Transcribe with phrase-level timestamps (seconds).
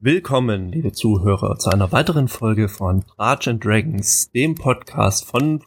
[0.00, 5.64] Willkommen, liebe Zuhörer, zu einer weiteren Folge von Drach and Dragons, dem Podcast von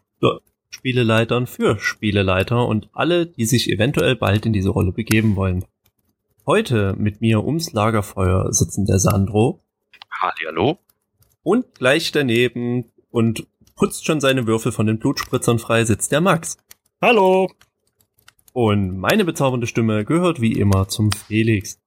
[0.70, 5.65] Spieleleitern für Spieleleiter und alle, die sich eventuell bald in diese Rolle begeben wollen.
[6.46, 9.65] Heute mit mir ums Lagerfeuer sitzen der Sandro.
[10.21, 10.79] Hallo.
[11.43, 13.45] Und gleich daneben und
[13.75, 16.56] putzt schon seine Würfel von den Blutspritzern frei sitzt der Max.
[17.01, 17.51] Hallo.
[18.54, 21.82] Und meine bezaubernde Stimme gehört wie immer zum Felix.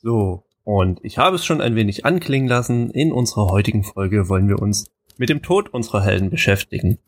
[0.00, 4.48] So, und ich habe es schon ein wenig anklingen lassen, in unserer heutigen Folge wollen
[4.48, 6.98] wir uns mit dem Tod unserer Helden beschäftigen.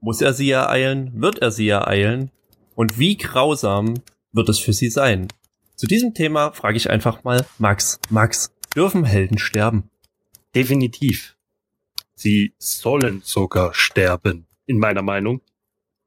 [0.00, 1.10] Muss er sie ereilen?
[1.20, 2.30] Wird er sie ereilen?
[2.74, 3.94] Und wie grausam
[4.32, 5.28] wird es für sie sein?
[5.76, 7.98] Zu diesem Thema frage ich einfach mal Max.
[8.08, 9.90] Max, dürfen Helden sterben?
[10.54, 11.36] Definitiv.
[12.14, 15.40] Sie sollen sogar sterben, in meiner Meinung,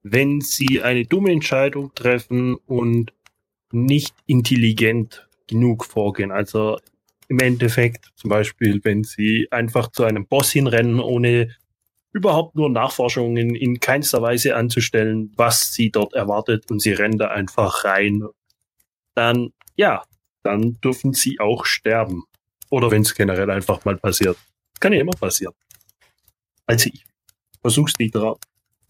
[0.02, 3.12] wenn sie eine dumme Entscheidung treffen und
[3.71, 6.32] nicht intelligent genug vorgehen.
[6.32, 6.77] Also
[7.27, 11.55] im Endeffekt zum Beispiel, wenn sie einfach zu einem Boss hinrennen, ohne
[12.12, 17.27] überhaupt nur Nachforschungen in keinster Weise anzustellen, was sie dort erwartet und sie rennen da
[17.27, 18.23] einfach rein,
[19.16, 20.04] dann ja,
[20.43, 22.23] dann dürfen sie auch sterben.
[22.70, 24.38] Oder wenn es generell einfach mal passiert.
[24.79, 25.54] Kann ja immer passieren.
[26.66, 27.05] Also ich
[27.62, 28.16] versuch's nicht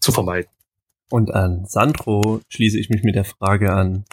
[0.00, 0.50] zu vermeiden.
[1.08, 4.04] Und an Sandro schließe ich mich mit der Frage an,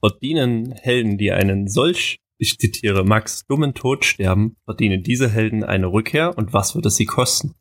[0.00, 5.88] Verdienen Helden, die einen solch, ich zitiere Max, dummen Tod sterben, verdienen diese Helden eine
[5.88, 7.54] Rückkehr und was wird es sie kosten?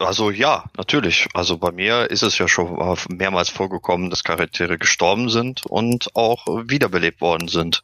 [0.00, 1.28] Also ja, natürlich.
[1.34, 6.46] Also bei mir ist es ja schon mehrmals vorgekommen, dass Charaktere gestorben sind und auch
[6.46, 7.82] wiederbelebt worden sind.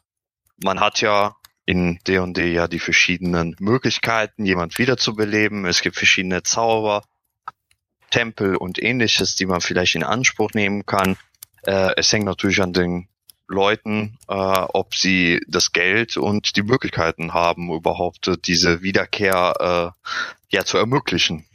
[0.63, 5.65] Man hat ja in D&D ja die verschiedenen Möglichkeiten, jemand wiederzubeleben.
[5.65, 7.03] Es gibt verschiedene Zauber,
[8.09, 11.17] Tempel und ähnliches, die man vielleicht in Anspruch nehmen kann.
[11.63, 13.07] Äh, es hängt natürlich an den
[13.47, 20.09] Leuten, äh, ob sie das Geld und die Möglichkeiten haben, überhaupt äh, diese Wiederkehr äh,
[20.49, 21.45] ja zu ermöglichen.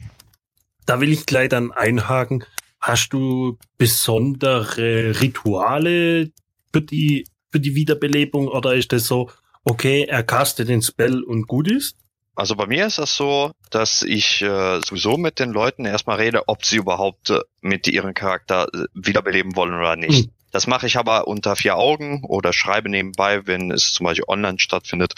[0.85, 2.43] Da will ich gleich dann einhaken.
[2.79, 6.31] Hast du besondere Rituale
[6.73, 9.29] für die, für die Wiederbelebung oder ist das so,
[9.63, 11.95] okay, er castet den Spell und gut ist?
[12.33, 16.47] Also bei mir ist das so, dass ich äh, sowieso mit den Leuten erstmal rede,
[16.47, 20.25] ob sie überhaupt äh, mit ihrem Charakter äh, wiederbeleben wollen oder nicht.
[20.25, 20.31] Hm.
[20.51, 24.59] Das mache ich aber unter vier Augen oder schreibe nebenbei, wenn es zum Beispiel online
[24.59, 25.15] stattfindet,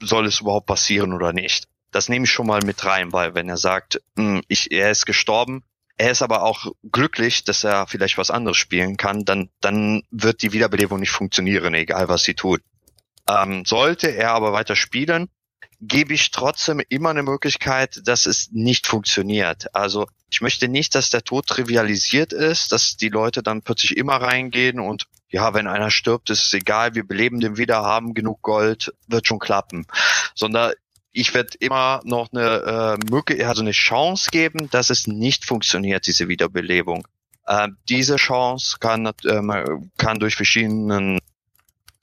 [0.00, 1.66] soll es überhaupt passieren oder nicht.
[1.90, 5.06] Das nehme ich schon mal mit rein, weil wenn er sagt, hm, ich, er ist
[5.06, 5.64] gestorben,
[5.96, 10.42] er ist aber auch glücklich, dass er vielleicht was anderes spielen kann, dann, dann wird
[10.42, 12.62] die Wiederbelebung nicht funktionieren, egal was sie tut.
[13.28, 15.28] Ähm, sollte er aber weiter spielen,
[15.80, 19.74] gebe ich trotzdem immer eine Möglichkeit, dass es nicht funktioniert.
[19.74, 24.16] Also ich möchte nicht, dass der Tod trivialisiert ist, dass die Leute dann plötzlich immer
[24.16, 28.40] reingehen und ja, wenn einer stirbt, ist es egal, wir beleben den wieder, haben genug
[28.42, 29.86] Gold, wird schon klappen.
[30.34, 30.72] Sondern
[31.12, 36.06] ich werde immer noch eine äh, Möglichkeit, also eine Chance geben, dass es nicht funktioniert,
[36.06, 37.06] diese Wiederbelebung.
[37.46, 39.64] Äh, diese Chance kann, äh,
[39.96, 41.18] kann durch verschiedenen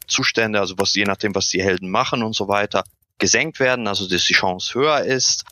[0.08, 2.84] Zustände, also was je nachdem, was die Helden machen und so weiter,
[3.18, 5.46] gesenkt werden, also dass die Chance höher ist.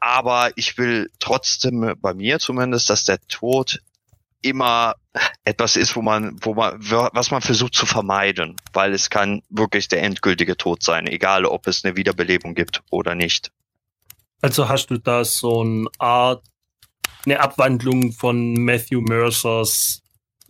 [0.00, 3.80] Aber ich will trotzdem bei mir zumindest, dass der Tod
[4.42, 4.94] immer
[5.44, 9.88] etwas ist, wo man, wo man, was man versucht zu vermeiden, weil es kann wirklich
[9.88, 13.50] der endgültige Tod sein, egal ob es eine Wiederbelebung gibt oder nicht.
[14.42, 16.44] Also hast du da so eine Art,
[17.24, 20.02] eine Abwandlung von Matthew Mercers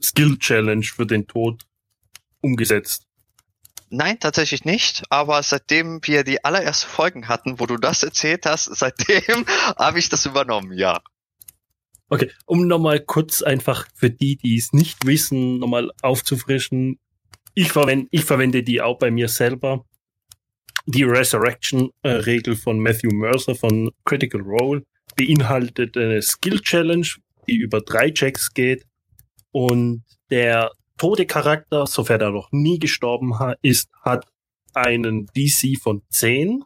[0.03, 1.63] Skill Challenge für den Tod
[2.41, 3.06] umgesetzt?
[3.91, 5.05] Nein, tatsächlich nicht.
[5.11, 9.47] Aber seitdem wir die allerersten Folgen hatten, wo du das erzählt hast, seitdem
[9.79, 11.01] habe ich das übernommen, ja.
[12.09, 16.99] Okay, um nochmal kurz einfach für die, die es nicht wissen, nochmal aufzufrischen.
[17.55, 19.85] Ich verwende, ich verwende die auch bei mir selber.
[20.87, 24.85] Die Resurrection-Regel von Matthew Mercer von Critical Role
[25.17, 27.09] beinhaltet eine Skill Challenge,
[27.49, 28.85] die über drei Checks geht.
[29.51, 34.27] Und der tote Charakter, sofern er noch nie gestorben ist, hat
[34.75, 36.63] einen DC von 10,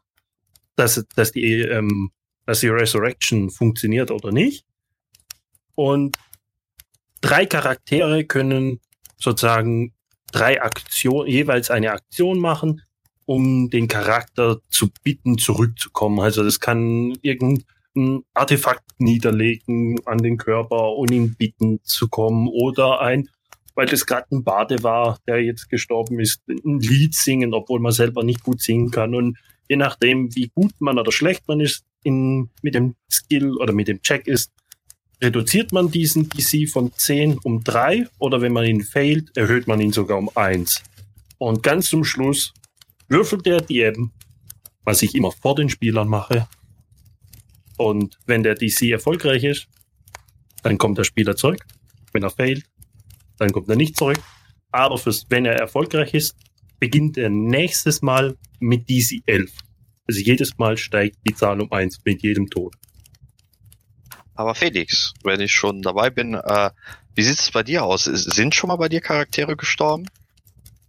[0.76, 2.10] dass, dass, die, ähm,
[2.46, 4.64] dass die Resurrection funktioniert oder nicht.
[5.74, 6.16] Und
[7.20, 8.80] drei Charaktere können
[9.16, 9.94] sozusagen
[10.32, 12.82] drei Aktionen, jeweils eine Aktion machen,
[13.26, 16.20] um den Charakter zu bitten, zurückzukommen.
[16.20, 23.00] Also das kann irgendein Artefakt niederlegen an den Körper und ihn bitten zu kommen oder
[23.00, 23.28] ein
[23.80, 27.92] weil das gerade ein Bade war, der jetzt gestorben ist, ein Lied singen, obwohl man
[27.92, 29.14] selber nicht gut singen kann.
[29.14, 29.38] Und
[29.70, 33.88] je nachdem, wie gut man oder schlecht man ist in, mit dem Skill oder mit
[33.88, 34.52] dem Check ist,
[35.22, 39.80] reduziert man diesen DC von 10 um 3 oder wenn man ihn failt, erhöht man
[39.80, 40.82] ihn sogar um 1.
[41.38, 42.52] Und ganz zum Schluss
[43.08, 44.12] würfelt er die eben
[44.84, 46.48] was ich immer vor den Spielern mache.
[47.76, 49.68] Und wenn der DC erfolgreich ist,
[50.62, 51.64] dann kommt der Spieler zurück.
[52.12, 52.64] Wenn er failt,
[53.40, 54.18] dann kommt er nicht zurück.
[54.70, 56.36] Aber fürs, wenn er erfolgreich ist,
[56.78, 59.50] beginnt er nächstes Mal mit DC 11.
[60.06, 62.74] Also jedes Mal steigt die Zahl um eins mit jedem Tod.
[64.34, 66.70] Aber Felix, wenn ich schon dabei bin, äh,
[67.14, 68.04] wie sieht es bei dir aus?
[68.04, 70.06] Sind schon mal bei dir Charaktere gestorben?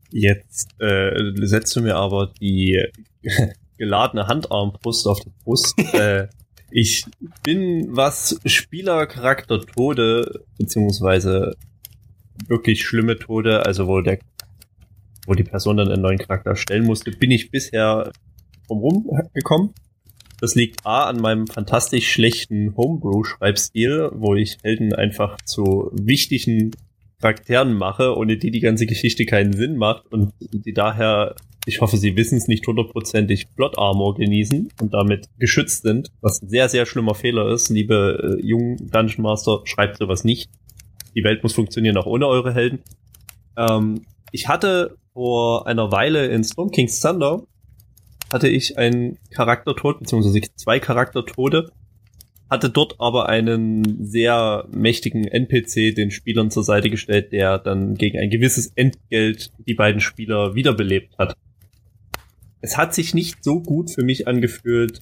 [0.09, 1.11] Jetzt äh,
[1.45, 2.81] setzt du mir aber die
[3.77, 5.77] geladene Handarmbrust auf die Brust.
[5.93, 6.27] äh,
[6.69, 7.05] ich
[7.43, 11.55] bin, was Spielercharakter Tode, beziehungsweise
[12.47, 14.19] wirklich schlimme Tode, also wo der,
[15.25, 18.11] wo die Person dann einen neuen Charakter stellen musste, bin ich bisher
[18.67, 19.73] drumherum gekommen.
[20.39, 26.71] Das liegt A an meinem fantastisch schlechten Homebrew-Schreibstil, wo ich Helden einfach zu wichtigen
[27.21, 31.35] Charakteren mache, ohne die die ganze Geschichte keinen Sinn macht und die daher,
[31.67, 36.41] ich hoffe, sie wissen es nicht hundertprozentig, Plot Armor genießen und damit geschützt sind, was
[36.41, 37.69] ein sehr, sehr schlimmer Fehler ist.
[37.69, 40.49] Liebe äh, jungen Dungeon Master, schreibt sowas nicht.
[41.15, 42.79] Die Welt muss funktionieren auch ohne eure Helden.
[43.57, 47.43] Ähm, ich hatte vor einer Weile in Storm King's Thunder
[48.31, 51.71] hatte ich einen Charaktertod, beziehungsweise zwei Charaktertode,
[52.49, 58.19] hatte dort aber einen sehr mächtigen NPC den Spielern zur Seite gestellt, der dann gegen
[58.19, 61.35] ein gewisses Entgelt die beiden Spieler wiederbelebt hat.
[62.61, 65.01] Es hat sich nicht so gut für mich angefühlt,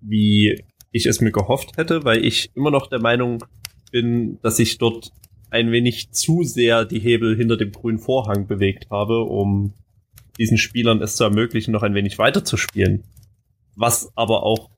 [0.00, 0.62] wie
[0.92, 3.44] ich es mir gehofft hätte, weil ich immer noch der Meinung
[3.90, 5.10] bin, dass ich dort
[5.50, 9.72] ein wenig zu sehr die Hebel hinter dem grünen Vorhang bewegt habe, um
[10.38, 13.04] diesen Spielern es zu ermöglichen, noch ein wenig weiter zu spielen.
[13.76, 14.70] Was aber auch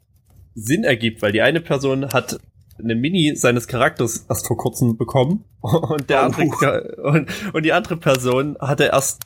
[0.55, 2.39] Sinn ergibt, weil die eine Person hat
[2.79, 7.09] eine Mini seines Charakters erst vor kurzem bekommen und der andere oh.
[7.09, 9.23] und, und die andere Person hatte erst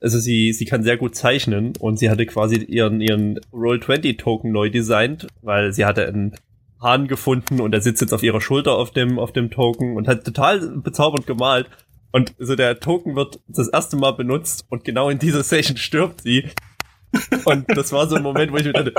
[0.00, 4.18] also sie sie kann sehr gut zeichnen und sie hatte quasi ihren ihren Roll 20
[4.18, 6.34] Token neu designt, weil sie hatte einen
[6.80, 10.06] Hahn gefunden und er sitzt jetzt auf ihrer Schulter auf dem, auf dem Token und
[10.06, 11.68] hat total bezaubernd gemalt.
[12.10, 16.22] Und so der Token wird das erste Mal benutzt und genau in dieser Session stirbt
[16.22, 16.48] sie.
[17.44, 18.92] Und das war so ein Moment, wo ich mir dachte,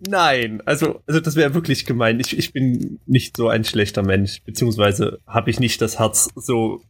[0.00, 2.20] nein, also, also das wäre wirklich gemein.
[2.20, 6.82] Ich, ich bin nicht so ein schlechter Mensch, beziehungsweise habe ich nicht das Herz, so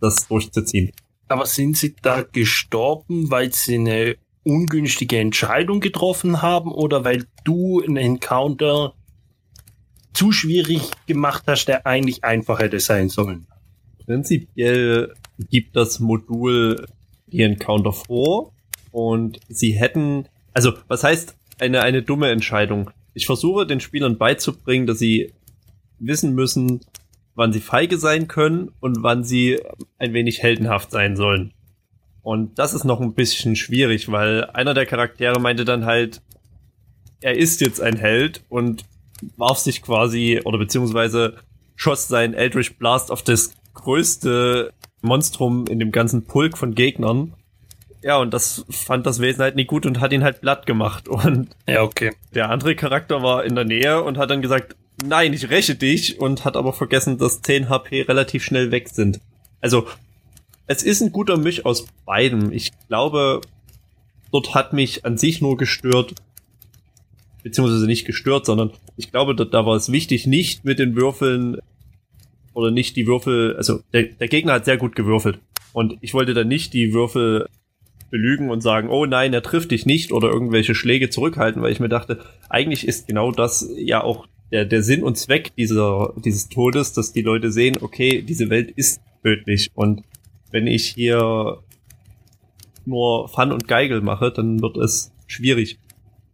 [0.00, 0.92] das durchzuziehen.
[1.28, 4.16] Aber sind sie da gestorben, weil sie eine
[4.46, 8.94] ungünstige Entscheidung getroffen haben oder weil du einen Encounter
[10.14, 13.46] zu schwierig gemacht hast, der eigentlich einfach hätte sein sollen?
[14.06, 15.12] Prinzipiell
[15.50, 16.86] gibt das Modul
[17.26, 18.52] die Encounter vor
[18.92, 22.90] und sie hätten, also was heißt eine, eine dumme Entscheidung?
[23.14, 25.32] Ich versuche den Spielern beizubringen, dass sie
[25.98, 26.80] wissen müssen,
[27.34, 29.58] wann sie feige sein können und wann sie
[29.98, 31.52] ein wenig heldenhaft sein sollen.
[32.26, 36.22] Und das ist noch ein bisschen schwierig, weil einer der Charaktere meinte dann halt,
[37.20, 38.84] er ist jetzt ein Held und
[39.36, 41.36] warf sich quasi oder beziehungsweise
[41.76, 47.32] schoss sein Eldritch Blast auf das größte Monstrum in dem ganzen Pulk von Gegnern.
[48.02, 51.06] Ja, und das fand das Wesen halt nicht gut und hat ihn halt platt gemacht.
[51.08, 52.10] Und ja, okay.
[52.34, 54.74] Der andere Charakter war in der Nähe und hat dann gesagt,
[55.04, 59.20] nein, ich räche dich und hat aber vergessen, dass 10 HP relativ schnell weg sind.
[59.60, 59.86] Also
[60.66, 62.52] es ist ein guter Misch aus beidem.
[62.52, 63.40] Ich glaube,
[64.32, 66.14] dort hat mich an sich nur gestört,
[67.42, 71.58] beziehungsweise nicht gestört, sondern ich glaube, da, da war es wichtig, nicht mit den Würfeln
[72.54, 75.38] oder nicht die Würfel, also der, der Gegner hat sehr gut gewürfelt.
[75.72, 77.48] Und ich wollte dann nicht die Würfel
[78.10, 81.80] belügen und sagen, oh nein, er trifft dich nicht oder irgendwelche Schläge zurückhalten, weil ich
[81.80, 86.48] mir dachte, eigentlich ist genau das ja auch der, der Sinn und Zweck dieser, dieses
[86.48, 90.02] Todes, dass die Leute sehen, okay, diese Welt ist tödlich und
[90.56, 91.58] wenn ich hier
[92.86, 95.78] nur Fun und Geigel mache, dann wird es schwierig.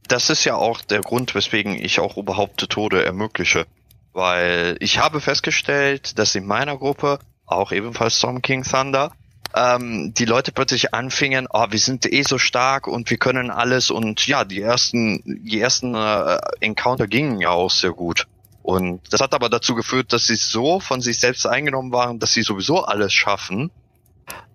[0.07, 3.67] Das ist ja auch der Grund, weswegen ich auch überhaupt Tode ermögliche.
[4.13, 9.11] Weil ich habe festgestellt, dass in meiner Gruppe, auch ebenfalls Storm King Thunder,
[9.57, 13.91] ähm, die Leute plötzlich anfingen, oh, wir sind eh so stark und wir können alles
[13.91, 18.29] und ja, die ersten, die ersten äh, Encounter gingen ja auch sehr gut.
[18.63, 22.33] Und das hat aber dazu geführt, dass sie so von sich selbst eingenommen waren, dass
[22.33, 23.73] sie sowieso alles schaffen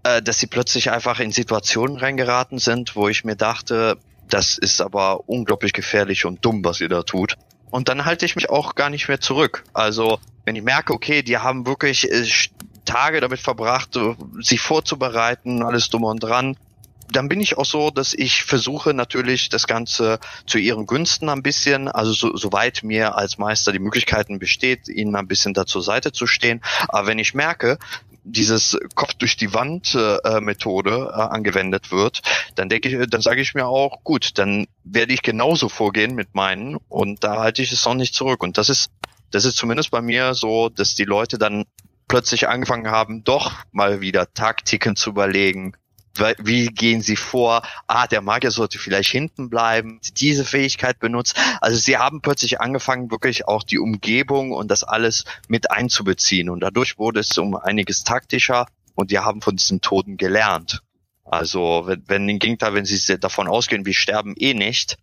[0.07, 3.97] äh, dass sie plötzlich einfach in Situationen reingeraten sind, wo ich mir dachte,
[4.29, 7.35] das ist aber unglaublich gefährlich und dumm, was ihr da tut.
[7.71, 9.63] Und dann halte ich mich auch gar nicht mehr zurück.
[9.73, 12.25] Also, wenn ich merke, okay, die haben wirklich äh,
[12.85, 13.99] Tage damit verbracht,
[14.39, 16.55] sich vorzubereiten, alles dumm und dran,
[17.11, 21.41] dann bin ich auch so, dass ich versuche natürlich das Ganze zu ihren Günsten ein
[21.41, 25.81] bisschen, also so, soweit mir als Meister die Möglichkeiten besteht, ihnen ein bisschen da zur
[25.81, 26.61] Seite zu stehen.
[26.89, 27.77] Aber wenn ich merke,
[28.31, 32.21] dieses Kopf durch die Wand äh, Methode äh, angewendet wird,
[32.55, 36.35] dann denke ich, dann sage ich mir auch, gut, dann werde ich genauso vorgehen mit
[36.35, 38.43] meinen und da halte ich es auch nicht zurück.
[38.43, 38.91] Und das ist,
[39.31, 41.65] das ist zumindest bei mir so, dass die Leute dann
[42.07, 45.73] plötzlich angefangen haben, doch mal wieder Taktiken zu überlegen,
[46.39, 47.61] wie gehen sie vor?
[47.87, 51.35] Ah, der Magier sollte vielleicht hinten bleiben, diese Fähigkeit benutzt.
[51.61, 56.49] Also sie haben plötzlich angefangen, wirklich auch die Umgebung und das alles mit einzubeziehen.
[56.49, 60.81] Und dadurch wurde es um einiges taktischer und die haben von diesen Toten gelernt.
[61.23, 64.97] Also wenn, wenn den Gegner, wenn sie davon ausgehen, wir sterben eh nicht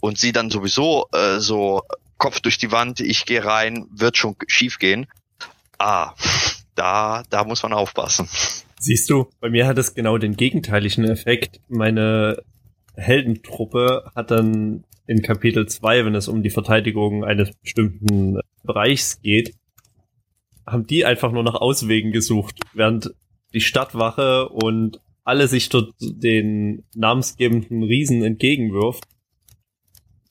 [0.00, 1.82] und sie dann sowieso äh, so
[2.18, 5.06] Kopf durch die Wand, ich gehe rein, wird schon schief gehen.
[5.78, 6.12] Ah,
[6.74, 8.28] da, da muss man aufpassen.
[8.82, 11.60] Siehst du, bei mir hat es genau den gegenteiligen Effekt.
[11.68, 12.42] Meine
[12.96, 19.54] Heldentruppe hat dann in Kapitel 2, wenn es um die Verteidigung eines bestimmten Bereichs geht,
[20.66, 23.10] haben die einfach nur nach Auswegen gesucht, während
[23.52, 29.04] die Stadtwache und alle sich dort den namensgebenden Riesen entgegenwirft,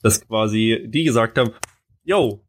[0.02, 1.52] dass quasi die gesagt haben,
[2.04, 2.44] yo,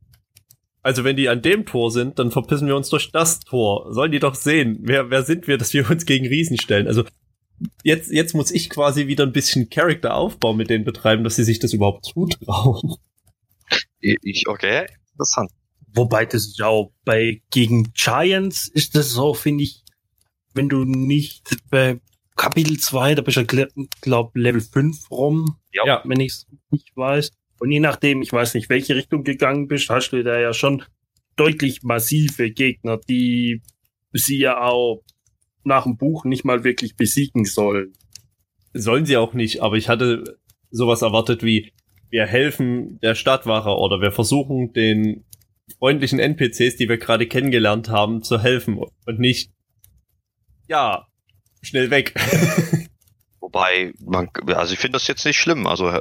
[0.82, 3.92] also wenn die an dem Tor sind, dann verpissen wir uns durch das Tor.
[3.92, 6.86] Sollen die doch sehen, wer, wer sind wir, dass wir uns gegen Riesen stellen.
[6.86, 7.04] Also
[7.82, 11.58] jetzt, jetzt muss ich quasi wieder ein bisschen Character-Aufbau mit denen betreiben, dass sie sich
[11.58, 12.96] das überhaupt zutrauen.
[14.00, 15.50] Ich, okay, interessant.
[15.92, 19.82] Wobei das ja auch bei gegen Giants ist das so, finde ich,
[20.54, 22.00] wenn du nicht bei
[22.36, 23.44] Kapitel 2, da bist du,
[24.00, 26.02] glaub, Level 5 rum, ja.
[26.04, 27.30] wenn ich es nicht weiß.
[27.60, 30.82] Und je nachdem, ich weiß nicht, welche Richtung gegangen bist, hast du da ja schon
[31.36, 33.62] deutlich massive Gegner, die
[34.12, 35.02] sie ja auch
[35.62, 37.92] nach dem Buch nicht mal wirklich besiegen sollen.
[38.72, 40.38] Sollen sie auch nicht, aber ich hatte
[40.70, 41.72] sowas erwartet wie,
[42.08, 45.26] wir helfen der Stadtwache oder wir versuchen den
[45.78, 49.52] freundlichen NPCs, die wir gerade kennengelernt haben, zu helfen und nicht,
[50.66, 51.06] ja,
[51.60, 52.14] schnell weg.
[53.52, 55.66] Wobei, man, also ich finde das jetzt nicht schlimm.
[55.66, 55.92] Also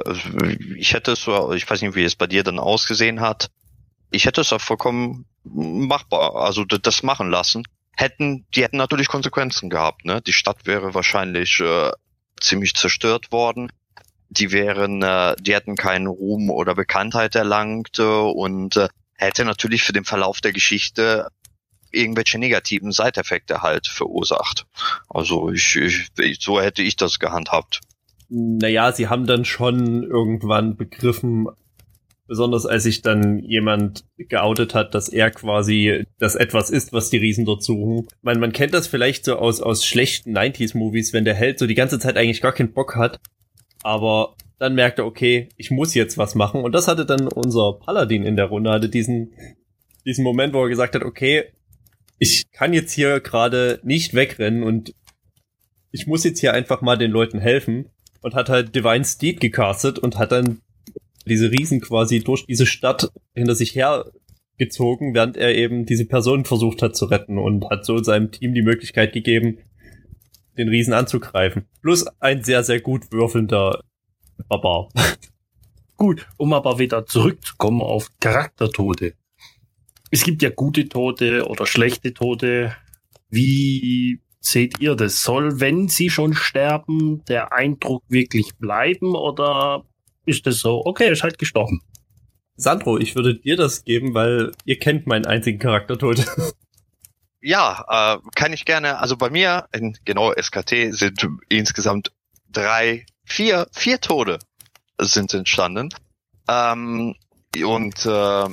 [0.76, 3.50] ich hätte es ich weiß nicht, wie es bei dir dann ausgesehen hat.
[4.12, 7.64] Ich hätte es auch vollkommen machbar, also das machen lassen.
[7.96, 10.20] Hätten, die hätten natürlich Konsequenzen gehabt, ne?
[10.22, 11.90] Die Stadt wäre wahrscheinlich äh,
[12.40, 13.72] ziemlich zerstört worden.
[14.28, 19.82] Die wären, äh, die hätten keinen Ruhm oder Bekanntheit erlangt äh, und äh, hätte natürlich
[19.82, 21.26] für den Verlauf der Geschichte
[21.92, 24.66] irgendwelche negativen Seiteffekte halt verursacht.
[25.08, 27.80] Also ich, ich, so hätte ich das gehandhabt.
[28.28, 31.48] Naja, sie haben dann schon irgendwann begriffen,
[32.28, 37.16] besonders als sich dann jemand geoutet hat, dass er quasi das etwas ist, was die
[37.16, 38.06] Riesen dort suchen.
[38.22, 41.74] Man, man kennt das vielleicht so aus, aus schlechten 90s-Movies, wenn der Held so die
[41.74, 43.18] ganze Zeit eigentlich gar keinen Bock hat,
[43.82, 46.62] aber dann merkt er, okay, ich muss jetzt was machen.
[46.62, 49.32] Und das hatte dann unser Paladin in der Runde, hatte diesen,
[50.04, 51.46] diesen Moment, wo er gesagt hat, okay,
[52.20, 54.94] ich kann jetzt hier gerade nicht wegrennen und
[55.90, 57.86] ich muss jetzt hier einfach mal den Leuten helfen
[58.20, 60.60] und hat halt Divine Steed gecastet und hat dann
[61.24, 66.82] diese Riesen quasi durch diese Stadt hinter sich hergezogen, während er eben diese Person versucht
[66.82, 69.58] hat zu retten und hat so seinem Team die Möglichkeit gegeben,
[70.58, 71.68] den Riesen anzugreifen.
[71.80, 73.82] Plus ein sehr, sehr gut würfelnder
[74.46, 74.90] Barbar.
[75.96, 79.14] Gut, um aber wieder zurückzukommen auf Charaktertode
[80.10, 82.76] es gibt ja gute Tote oder schlechte Tote.
[83.28, 85.22] Wie seht ihr das?
[85.22, 89.84] Soll, wenn sie schon sterben, der Eindruck wirklich bleiben oder
[90.26, 91.80] ist das so, okay, er ist halt gestorben?
[92.56, 96.24] Sandro, ich würde dir das geben, weil ihr kennt meinen einzigen Charaktertod.
[97.42, 98.98] Ja, äh, kann ich gerne.
[98.98, 102.12] Also bei mir in genau SKT sind insgesamt
[102.50, 104.38] drei, vier, vier Tode
[105.00, 105.88] sind entstanden.
[106.48, 107.14] Ähm,
[107.56, 108.08] und äh,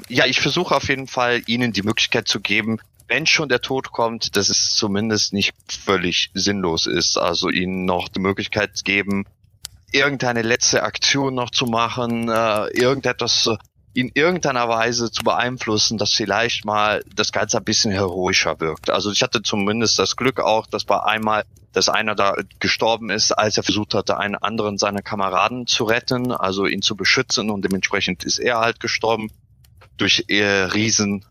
[0.10, 3.92] ja, ich versuche auf jeden Fall, ihnen die Möglichkeit zu geben, wenn schon der Tod
[3.92, 7.18] kommt, dass es zumindest nicht völlig sinnlos ist.
[7.18, 9.26] Also ihnen noch die Möglichkeit geben,
[9.92, 13.50] irgendeine letzte Aktion noch zu machen, äh, irgendetwas
[13.98, 18.92] in irgendeiner Weise zu beeinflussen, dass vielleicht mal das Ganze ein bisschen heroischer wirkt.
[18.92, 23.32] Also ich hatte zumindest das Glück auch, dass bei einmal, dass einer da gestorben ist,
[23.32, 27.66] als er versucht hatte, einen anderen seiner Kameraden zu retten, also ihn zu beschützen und
[27.66, 29.32] dementsprechend ist er halt gestorben
[29.98, 31.26] durch äh, Riesen.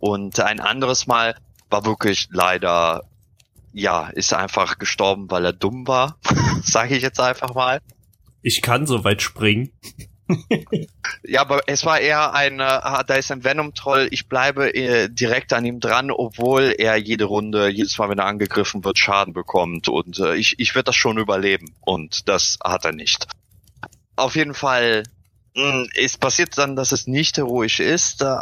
[0.00, 1.36] Und ein anderes Mal
[1.70, 3.04] war wirklich leider,
[3.72, 6.18] ja, ist einfach gestorben, weil er dumm war,
[6.64, 7.80] sage ich jetzt einfach mal.
[8.42, 9.70] Ich kann so weit springen
[11.22, 15.52] ja, aber es war eher ein, äh, da ist ein Venom-Troll, ich bleibe äh, direkt
[15.52, 19.88] an ihm dran, obwohl er jede Runde, jedes Mal, wenn er angegriffen wird, Schaden bekommt.
[19.88, 21.74] Und äh, ich, ich werde das schon überleben.
[21.80, 23.26] Und das hat er nicht.
[24.16, 25.02] Auf jeden Fall,
[25.54, 28.36] mh, hm, es passiert dann, dass es nicht heroisch ist, äh,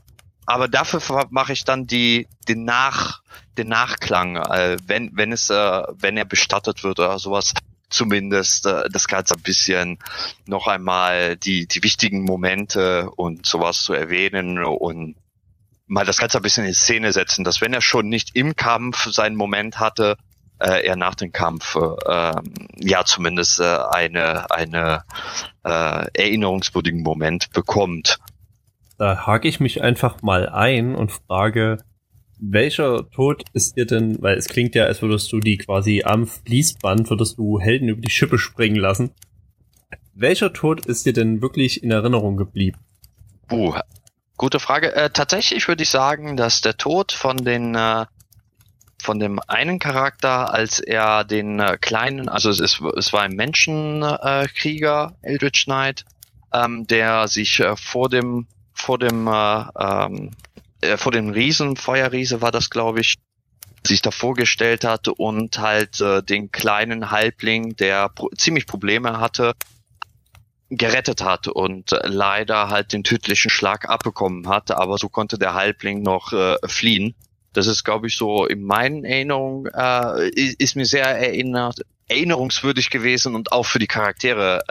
[0.47, 3.23] aber dafür mache ich dann die, den Nach,
[3.57, 7.55] den Nachklang, äh, wenn, wenn es, äh, wenn er bestattet wird oder sowas,
[7.93, 9.99] zumindest äh, das Ganze ein bisschen
[10.47, 15.17] noch einmal die, die wichtigen Momente und sowas zu erwähnen und
[15.87, 19.11] mal das Ganze ein bisschen in Szene setzen, dass wenn er schon nicht im Kampf
[19.11, 20.17] seinen Moment hatte,
[20.59, 22.33] äh, er nach dem Kampf äh,
[22.77, 25.03] ja zumindest äh, eine, eine
[25.65, 28.19] äh, erinnerungswürdigen Moment bekommt.
[28.99, 31.79] Da hake ich mich einfach mal ein und frage,
[32.43, 36.27] welcher Tod ist dir denn, weil es klingt ja, als würdest du die quasi am
[36.27, 39.13] Fließband, würdest du Helden über die Schippe springen lassen.
[40.15, 42.79] Welcher Tod ist dir denn wirklich in Erinnerung geblieben?
[43.47, 43.75] Puh,
[44.37, 44.95] gute Frage.
[44.95, 48.07] Äh, tatsächlich würde ich sagen, dass der Tod von den äh,
[49.01, 53.35] von dem einen Charakter, als er den äh, kleinen, also es, ist, es war ein
[53.35, 56.05] Menschenkrieger, äh, Eldritch Knight,
[56.53, 60.31] ähm, der sich äh, vor dem vor dem äh, ähm,
[60.83, 63.17] äh, vor dem Riesen, Feuerriese war das, glaube ich,
[63.87, 69.55] sich da vorgestellt hatte und halt äh, den kleinen Halbling, der pro ziemlich Probleme hatte,
[70.71, 75.55] gerettet hat und äh, leider halt den tödlichen Schlag abbekommen hat, aber so konnte der
[75.55, 77.15] Halbling noch äh, fliehen.
[77.53, 83.35] Das ist, glaube ich, so in meinen Erinnerungen, äh, ist mir sehr erinnert, erinnerungswürdig gewesen
[83.35, 84.63] und auch für die Charaktere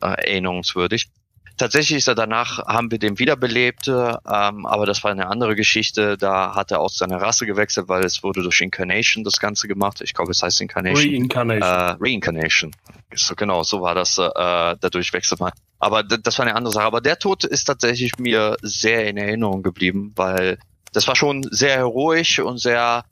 [0.00, 1.10] äh, erinnerungswürdig.
[1.56, 6.18] Tatsächlich ist er danach, haben wir den wiederbelebt, ähm, aber das war eine andere Geschichte.
[6.18, 10.00] Da hat er aus seiner Rasse gewechselt, weil es wurde durch Incarnation das Ganze gemacht.
[10.00, 11.12] Ich glaube, es heißt Incarnation.
[11.12, 11.62] Reincarnation.
[11.62, 12.76] Äh, Reincarnation.
[13.14, 14.18] So, genau, so war das.
[14.18, 15.52] Äh, dadurch wechselt man.
[15.78, 16.86] Aber das war eine andere Sache.
[16.86, 20.58] Aber der Tod ist tatsächlich mir sehr in Erinnerung geblieben, weil
[20.92, 23.04] das war schon sehr heroisch und sehr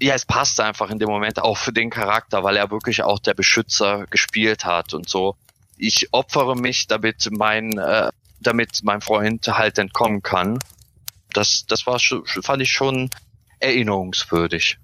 [0.00, 3.20] ja, es passte einfach in dem Moment auch für den Charakter, weil er wirklich auch
[3.20, 5.36] der Beschützer gespielt hat und so
[5.76, 8.10] ich opfere mich, damit mein, äh,
[8.40, 10.58] damit mein Freund halt entkommen kann.
[11.32, 13.10] Das, das war schon, fand ich schon
[13.60, 14.78] erinnerungswürdig.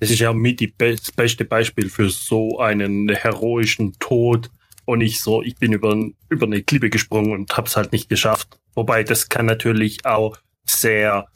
[0.00, 4.50] Das ist ja mit die be das beste Beispiel für so einen heroischen Tod
[4.84, 5.96] und nicht so, ich bin über,
[6.28, 8.58] über eine Klippe gesprungen und hab's halt nicht geschafft.
[8.74, 11.26] Wobei das kann natürlich auch sehr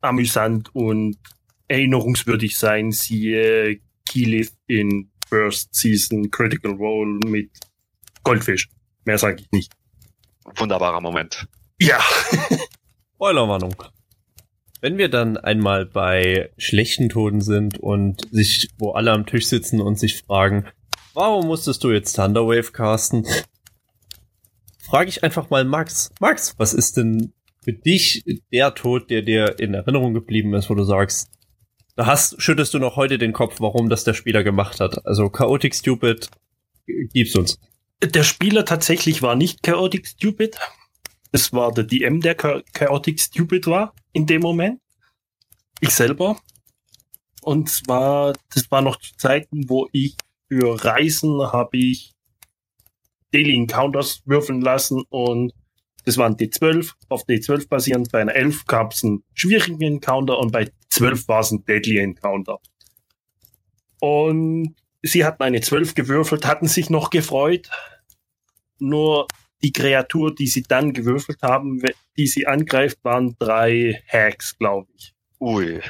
[0.00, 1.16] amüsant und
[1.68, 2.90] erinnerungswürdig sein.
[2.90, 7.50] Siehe Keyleth in First Season Critical Role mit
[8.22, 8.68] Goldfisch.
[9.04, 9.72] Mehr sage ich nicht.
[10.56, 11.46] Wunderbarer Moment.
[11.78, 12.00] Ja.
[13.14, 13.74] Spoilerwarnung.
[14.80, 19.80] Wenn wir dann einmal bei schlechten Toten sind und sich, wo alle am Tisch sitzen
[19.80, 20.66] und sich fragen,
[21.14, 23.26] warum musstest du jetzt Thunderwave casten?
[24.78, 26.10] Frage ich einfach mal Max.
[26.20, 30.74] Max, was ist denn für dich der Tod, der dir in Erinnerung geblieben ist, wo
[30.74, 31.28] du sagst,
[31.96, 35.04] da hast, schüttest du noch heute den Kopf, warum das der Spieler gemacht hat.
[35.04, 36.30] Also Chaotic Stupid,
[36.86, 37.58] gib's uns.
[38.02, 40.56] Der Spieler tatsächlich war nicht Chaotic Stupid.
[41.32, 44.80] Es war der DM, der Chaotic Stupid war in dem Moment.
[45.80, 46.40] Ich selber.
[47.42, 50.16] Und zwar, das war noch zu Zeiten, wo ich
[50.48, 52.14] für Reisen habe ich
[53.32, 55.52] Daily Encounters würfeln lassen und
[56.04, 56.92] das waren D12.
[57.08, 61.40] Auf D12 basierend, bei einer 11 gab es einen schwierigen Encounter und bei 12 war
[61.40, 62.58] es ein Deadly Encounter.
[64.00, 67.68] Und sie hatten eine 12 gewürfelt, hatten sich noch gefreut.
[68.78, 69.26] Nur
[69.62, 71.82] die Kreatur, die sie dann gewürfelt haben,
[72.16, 75.14] die sie angreift, waren drei Hacks, glaube ich.
[75.40, 75.80] Ui.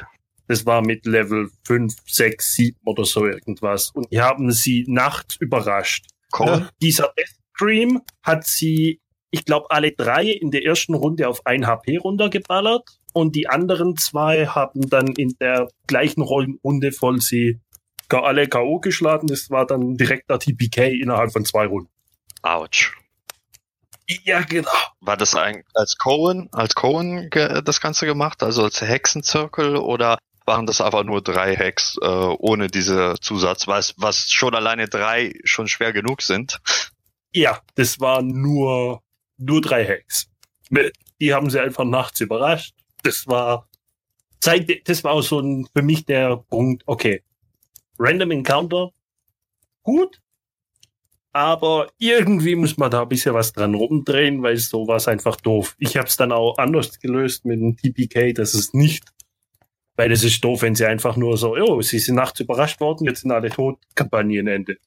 [0.47, 3.91] Das war mit Level 5, 6, 7 oder so irgendwas.
[3.93, 6.07] Und die haben sie nachts überrascht.
[6.37, 6.67] Cool.
[6.81, 11.67] Dieser Death Scream hat sie, ich glaube, alle drei in der ersten Runde auf 1
[11.67, 12.99] HP runtergeballert.
[13.13, 17.59] Und die anderen zwei haben dann in der gleichen Runde voll sie
[18.17, 18.79] alle K.O.
[18.79, 19.27] geschlagen.
[19.27, 21.91] Das war dann direkter TPK innerhalb von zwei Runden.
[22.41, 22.95] Autsch.
[24.23, 24.71] Ja, genau.
[25.01, 30.65] War das ein, als Cohen, als Cohen das Ganze gemacht, also als Hexenzirkel oder waren
[30.65, 35.67] das einfach nur drei Hacks äh, ohne diese Zusatz, was, was schon alleine drei schon
[35.67, 36.59] schwer genug sind?
[37.31, 39.03] Ja, das waren nur,
[39.37, 40.27] nur drei Hacks.
[41.21, 42.73] Die haben sie einfach nachts überrascht.
[43.03, 43.67] Das war,
[44.41, 47.21] das war auch so ein, für mich der Punkt, okay,
[47.99, 48.91] Random Encounter,
[49.83, 50.21] gut,
[51.31, 55.35] aber irgendwie muss man da ein bisschen was dran rumdrehen, weil so war es einfach
[55.35, 55.75] doof.
[55.77, 59.03] Ich habe es dann auch anders gelöst mit dem TPK, dass es nicht,
[59.95, 63.05] weil es ist doof, wenn sie einfach nur so, oh, sie sind nachts überrascht worden,
[63.05, 64.77] jetzt sind alle tot, Kampagnenende.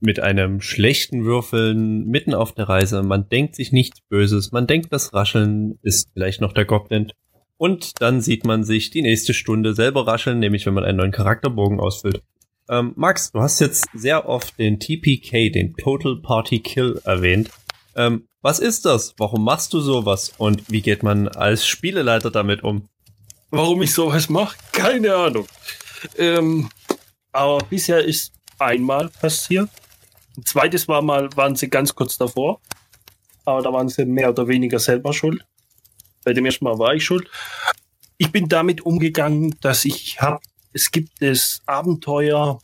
[0.00, 4.92] Mit einem schlechten Würfeln mitten auf der Reise, man denkt sich nichts Böses, man denkt,
[4.92, 7.12] das Rascheln ist vielleicht noch der Goblin.
[7.56, 11.12] Und dann sieht man sich die nächste Stunde selber rascheln, nämlich wenn man einen neuen
[11.12, 12.22] Charakterbogen ausfüllt.
[12.68, 17.50] Ähm, Max, du hast jetzt sehr oft den TPK, den Total Party Kill, erwähnt.
[17.96, 19.14] Ähm, Was ist das?
[19.18, 20.32] Warum machst du sowas?
[20.38, 22.88] Und wie geht man als Spieleleiter damit um?
[23.50, 24.56] Warum ich sowas mache?
[24.72, 25.46] Keine Ahnung.
[26.16, 26.70] Ähm,
[27.32, 29.68] aber bisher ist einmal passiert.
[30.36, 32.60] Ein zweites war mal, waren sie ganz kurz davor.
[33.44, 35.44] Aber da waren sie mehr oder weniger selber schuld.
[36.24, 37.28] Bei dem ersten Mal war ich schuld.
[38.16, 40.40] Ich bin damit umgegangen, dass ich habe,
[40.72, 42.60] es gibt das Abenteuer,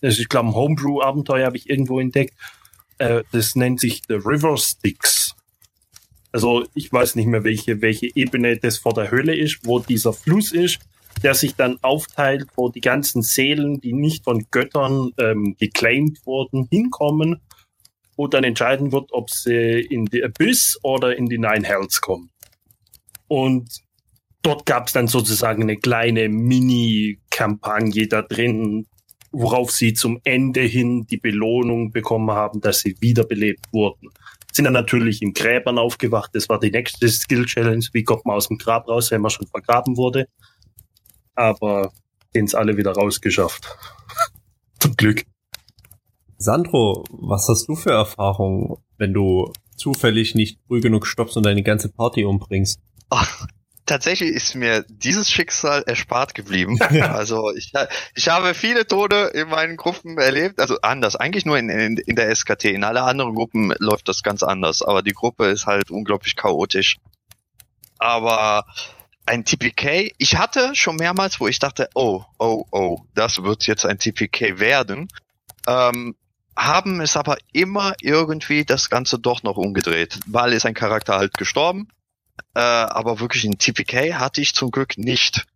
[0.00, 2.34] das ist, ich glaube, ein Homebrew-Abenteuer habe ich irgendwo entdeckt.
[2.98, 5.34] Äh, das nennt sich The River Styx.
[6.32, 10.12] Also ich weiß nicht mehr, welche, welche Ebene das vor der Höhle ist, wo dieser
[10.12, 10.80] Fluss ist,
[11.22, 16.66] der sich dann aufteilt, wo die ganzen Seelen, die nicht von Göttern ähm, geclaimed wurden,
[16.70, 17.40] hinkommen,
[18.16, 22.30] wo dann entscheiden wird, ob sie in die Abyss oder in die Nine Hells kommen.
[23.28, 23.82] Und
[24.42, 26.28] dort gab es dann sozusagen eine kleine
[27.32, 28.86] Mini-Kampagne da drin,
[29.30, 34.10] worauf sie zum Ende hin die Belohnung bekommen haben, dass sie wiederbelebt wurden.
[34.52, 36.30] Sind dann natürlich in Gräbern aufgewacht.
[36.34, 37.84] Das war die nächste Skill-Challenge.
[37.92, 40.26] Wie kommt man aus dem Grab raus, wenn man schon vergraben wurde?
[41.34, 41.92] Aber
[42.34, 43.66] sind es alle wieder rausgeschafft.
[44.78, 45.24] Zum Glück.
[46.36, 51.62] Sandro, was hast du für Erfahrungen, wenn du zufällig nicht früh genug stoppst und deine
[51.62, 52.80] ganze Party umbringst?
[53.08, 53.46] Ach,
[53.92, 56.78] tatsächlich ist mir dieses Schicksal erspart geblieben.
[57.02, 57.72] also ich,
[58.14, 62.16] ich habe viele Tode in meinen Gruppen erlebt, also anders, eigentlich nur in, in, in
[62.16, 62.64] der SKT.
[62.64, 66.96] In alle anderen Gruppen läuft das ganz anders, aber die Gruppe ist halt unglaublich chaotisch.
[67.98, 68.64] Aber
[69.26, 73.84] ein TPK, ich hatte schon mehrmals, wo ich dachte, oh, oh, oh, das wird jetzt
[73.84, 75.08] ein TPK werden.
[75.68, 76.16] Ähm,
[76.56, 81.36] haben es aber immer irgendwie das Ganze doch noch umgedreht, weil ist ein Charakter halt
[81.36, 81.88] gestorben
[82.54, 85.46] äh, aber wirklich ein TPK hatte ich zum Glück nicht.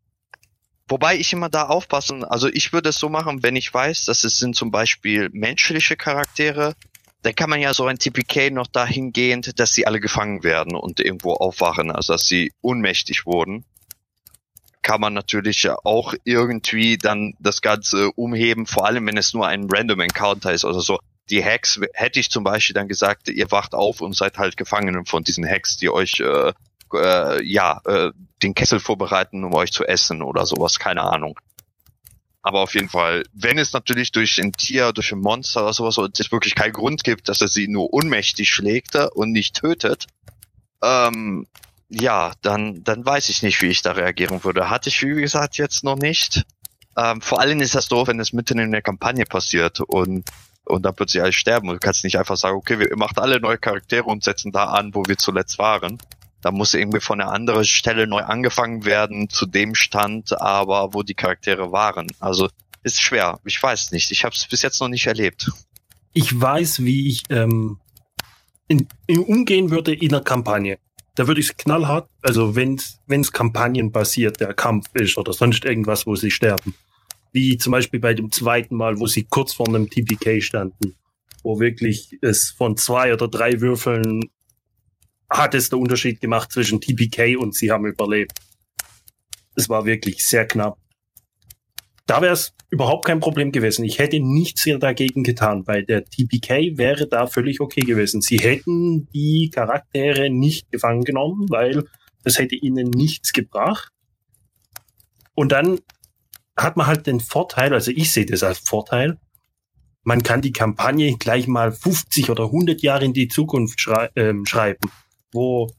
[0.88, 4.22] Wobei ich immer da aufpassen, also ich würde es so machen, wenn ich weiß, dass
[4.22, 6.74] es sind zum Beispiel menschliche Charaktere,
[7.22, 11.00] dann kann man ja so ein TPK noch dahingehend, dass sie alle gefangen werden und
[11.00, 13.64] irgendwo aufwachen, also dass sie ohnmächtig wurden.
[14.82, 19.66] Kann man natürlich auch irgendwie dann das Ganze umheben, vor allem wenn es nur ein
[19.68, 21.00] Random Encounter ist oder so.
[21.30, 25.06] Die Hacks hätte ich zum Beispiel dann gesagt, ihr wacht auf und seid halt Gefangenen
[25.06, 26.52] von diesen Hacks, die euch äh,
[26.94, 28.12] äh, ja, äh,
[28.42, 31.38] den Kessel vorbereiten, um euch zu essen oder sowas, keine Ahnung.
[32.42, 35.98] Aber auf jeden Fall, wenn es natürlich durch ein Tier, durch ein Monster oder sowas,
[35.98, 40.06] und es wirklich keinen Grund gibt, dass er sie nur unmächtig schlägt und nicht tötet,
[40.80, 41.48] ähm,
[41.88, 44.70] ja, dann, dann weiß ich nicht, wie ich da reagieren würde.
[44.70, 46.44] Hatte ich, wie gesagt, jetzt noch nicht.
[46.96, 50.24] Ähm, vor allem ist das doof, wenn es mitten in der Kampagne passiert und,
[50.66, 51.68] und dann plötzlich alles sterben.
[51.68, 54.64] Und du kannst nicht einfach sagen, okay, wir machen alle neue Charaktere und setzen da
[54.64, 55.98] an, wo wir zuletzt waren.
[56.42, 61.02] Da muss irgendwie von einer anderen Stelle neu angefangen werden, zu dem Stand, aber wo
[61.02, 62.08] die Charaktere waren.
[62.20, 62.48] Also
[62.82, 63.40] ist schwer.
[63.44, 64.10] Ich weiß nicht.
[64.10, 65.50] Ich habe es bis jetzt noch nicht erlebt.
[66.12, 67.78] Ich weiß, wie ich ähm,
[68.68, 70.78] in, in umgehen würde in einer Kampagne.
[71.16, 76.06] Da würde ich es knallhart, also wenn es kampagnenbasiert der Kampf ist oder sonst irgendwas,
[76.06, 76.74] wo sie sterben.
[77.32, 80.96] Wie zum Beispiel bei dem zweiten Mal, wo sie kurz vor einem TPK standen,
[81.42, 84.20] wo wirklich es von zwei oder drei Würfeln
[85.28, 88.38] hat es der Unterschied gemacht zwischen TPK und sie haben überlebt.
[89.54, 90.78] Es war wirklich sehr knapp.
[92.06, 93.84] Da wäre es überhaupt kein Problem gewesen.
[93.84, 98.20] Ich hätte nichts hier dagegen getan, weil der TPK wäre da völlig okay gewesen.
[98.20, 101.84] Sie hätten die Charaktere nicht gefangen genommen, weil
[102.22, 103.90] das hätte ihnen nichts gebracht.
[105.34, 105.80] Und dann
[106.56, 109.18] hat man halt den Vorteil, also ich sehe das als Vorteil,
[110.02, 114.34] man kann die Kampagne gleich mal 50 oder 100 Jahre in die Zukunft schrei äh,
[114.46, 114.90] schreiben
[115.36, 115.70] wo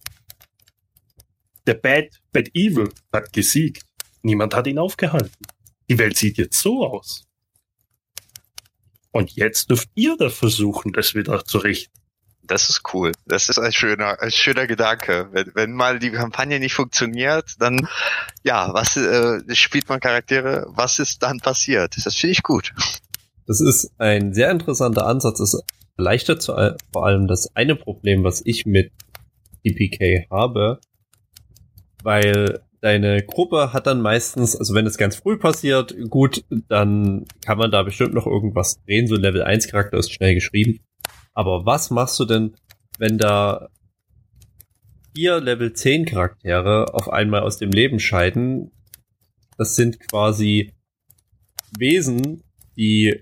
[1.66, 3.86] der Bad, Bad Evil hat gesiegt.
[4.22, 5.36] Niemand hat ihn aufgehalten.
[5.90, 7.26] Die Welt sieht jetzt so aus.
[9.12, 11.98] Und jetzt dürft ihr da versuchen, das wieder zu richten.
[12.48, 13.12] Das ist cool.
[13.26, 15.30] Das ist ein schöner, ein schöner Gedanke.
[15.32, 17.88] Wenn, wenn mal die Kampagne nicht funktioniert, dann
[18.44, 20.66] ja, was äh, spielt man Charaktere?
[20.70, 21.96] Was ist dann passiert?
[22.04, 22.74] Das finde ich gut.
[23.46, 25.40] Das ist ein sehr interessanter Ansatz.
[25.40, 25.62] Es
[25.98, 28.92] erleichtert vor allem das eine Problem, was ich mit
[29.64, 30.80] TPK habe,
[32.04, 37.58] weil deine Gruppe hat dann meistens, also wenn es ganz früh passiert, gut, dann kann
[37.58, 40.80] man da bestimmt noch irgendwas drehen, so ein Level 1 Charakter ist schnell geschrieben.
[41.38, 42.56] Aber was machst du denn,
[42.98, 43.70] wenn da
[45.14, 48.72] vier Level 10 Charaktere auf einmal aus dem Leben scheiden?
[49.56, 50.74] Das sind quasi
[51.78, 52.42] Wesen,
[52.76, 53.22] die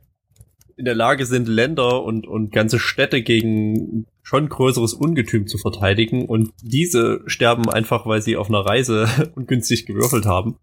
[0.78, 6.25] in der Lage sind, Länder und, und ganze Städte gegen schon größeres Ungetüm zu verteidigen
[6.25, 10.56] und diese sterben einfach, weil sie auf einer Reise ungünstig gewürfelt haben.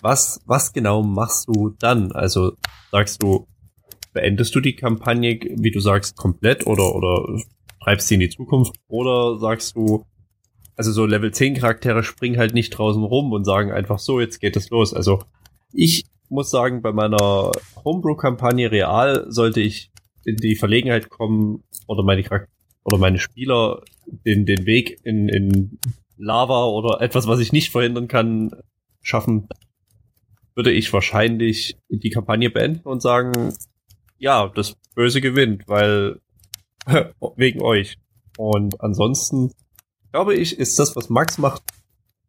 [0.00, 2.12] Was, was genau machst du dann?
[2.12, 2.56] Also
[2.90, 3.48] sagst du,
[4.14, 7.42] beendest du die Kampagne, wie du sagst, komplett oder, oder
[7.82, 10.04] treibst sie in die Zukunft oder sagst du,
[10.76, 14.40] also so Level 10 Charaktere springen halt nicht draußen rum und sagen einfach so, jetzt
[14.40, 14.94] geht es los.
[14.94, 15.22] Also
[15.72, 17.52] ich muss sagen, bei meiner
[17.84, 19.90] Homebrew-Kampagne real sollte ich
[20.24, 22.50] in die Verlegenheit kommen oder meine Charakter
[22.84, 25.78] oder meine Spieler den, den Weg in, in
[26.16, 28.50] Lava oder etwas, was ich nicht verhindern kann,
[29.02, 29.48] schaffen,
[30.54, 33.52] würde ich wahrscheinlich die Kampagne beenden und sagen,
[34.24, 36.18] ja, das Böse gewinnt, weil
[37.36, 37.98] wegen euch.
[38.38, 39.52] Und ansonsten
[40.12, 41.62] glaube ich, ist das, was Max macht,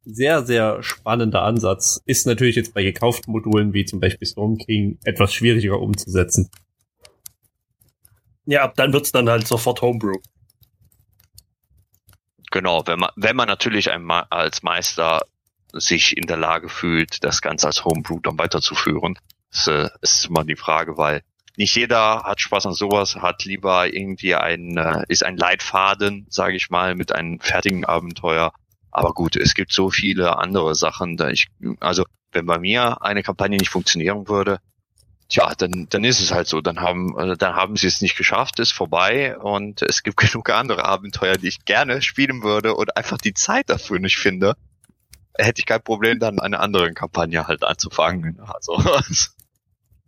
[0.03, 2.01] sehr, sehr spannender Ansatz.
[2.05, 6.49] Ist natürlich jetzt bei gekauften Modulen wie zum Beispiel Storm King etwas schwieriger umzusetzen.
[8.45, 10.17] Ja, ab dann wird's dann halt sofort Homebrew.
[12.51, 15.21] Genau, wenn man, wenn man natürlich ein, als Meister
[15.71, 19.17] sich in der Lage fühlt, das Ganze als Homebrew dann weiterzuführen,
[19.49, 21.23] ist, äh, ist immer die Frage, weil
[21.58, 26.56] nicht jeder hat Spaß an sowas, hat lieber irgendwie ein, äh, ist ein Leitfaden, sage
[26.56, 28.52] ich mal, mit einem fertigen Abenteuer.
[28.91, 31.48] Aber gut, es gibt so viele andere Sachen, da ich,
[31.80, 34.60] also wenn bei mir eine Kampagne nicht funktionieren würde,
[35.30, 36.62] tja, dann, dann ist es halt so.
[36.62, 40.50] Dann haben, also dann haben sie es nicht geschafft, ist vorbei und es gibt genug
[40.50, 44.56] andere Abenteuer, die ich gerne spielen würde und einfach die Zeit dafür nicht finde.
[45.38, 48.39] Hätte ich kein Problem, dann eine andere Kampagne halt anzufangen.
[48.39, 48.82] Also.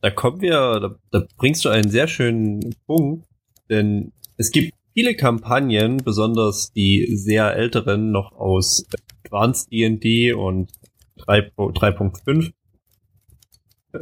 [0.01, 3.27] Da kommen wir, da, da bringst du einen sehr schönen Punkt,
[3.69, 8.85] denn es gibt viele Kampagnen, besonders die sehr älteren, noch aus
[9.25, 10.71] Advanced D&D und
[11.17, 12.51] 3.5,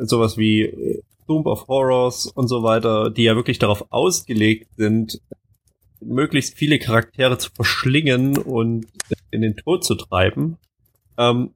[0.04, 5.22] sowas wie Tomb of Horrors und so weiter, die ja wirklich darauf ausgelegt sind,
[6.02, 8.86] möglichst viele Charaktere zu verschlingen und
[9.32, 10.58] in den Tod zu treiben.
[11.18, 11.56] Ähm,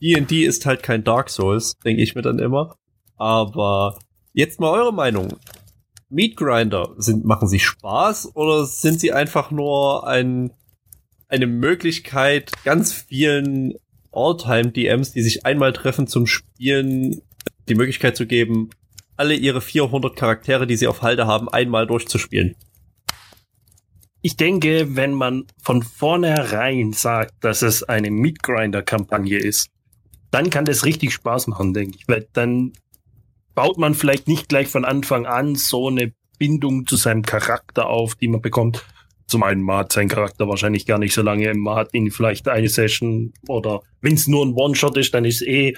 [0.00, 2.76] D&D ist halt kein Dark Souls, denke ich mir dann immer.
[3.16, 3.98] Aber
[4.32, 5.38] jetzt mal eure Meinung.
[6.08, 10.52] Meat Grinder, sind, machen sie Spaß oder sind sie einfach nur ein,
[11.28, 13.74] eine Möglichkeit, ganz vielen
[14.12, 17.22] All-Time-DMs, die sich einmal treffen zum Spielen,
[17.68, 18.70] die Möglichkeit zu geben,
[19.16, 22.54] alle ihre 400 Charaktere, die sie auf Halde haben, einmal durchzuspielen?
[24.22, 29.68] Ich denke, wenn man von vornherein sagt, dass es eine Meat Grinder Kampagne ist,
[30.30, 32.72] dann kann das richtig Spaß machen, denke ich, weil dann
[33.56, 38.14] baut man vielleicht nicht gleich von Anfang an so eine Bindung zu seinem Charakter auf,
[38.14, 38.84] die man bekommt.
[39.26, 42.46] Zum einen, man hat seinen Charakter wahrscheinlich gar nicht so lange, man hat ihn vielleicht
[42.46, 45.74] eine Session oder wenn es nur ein One-Shot ist, dann ist eh,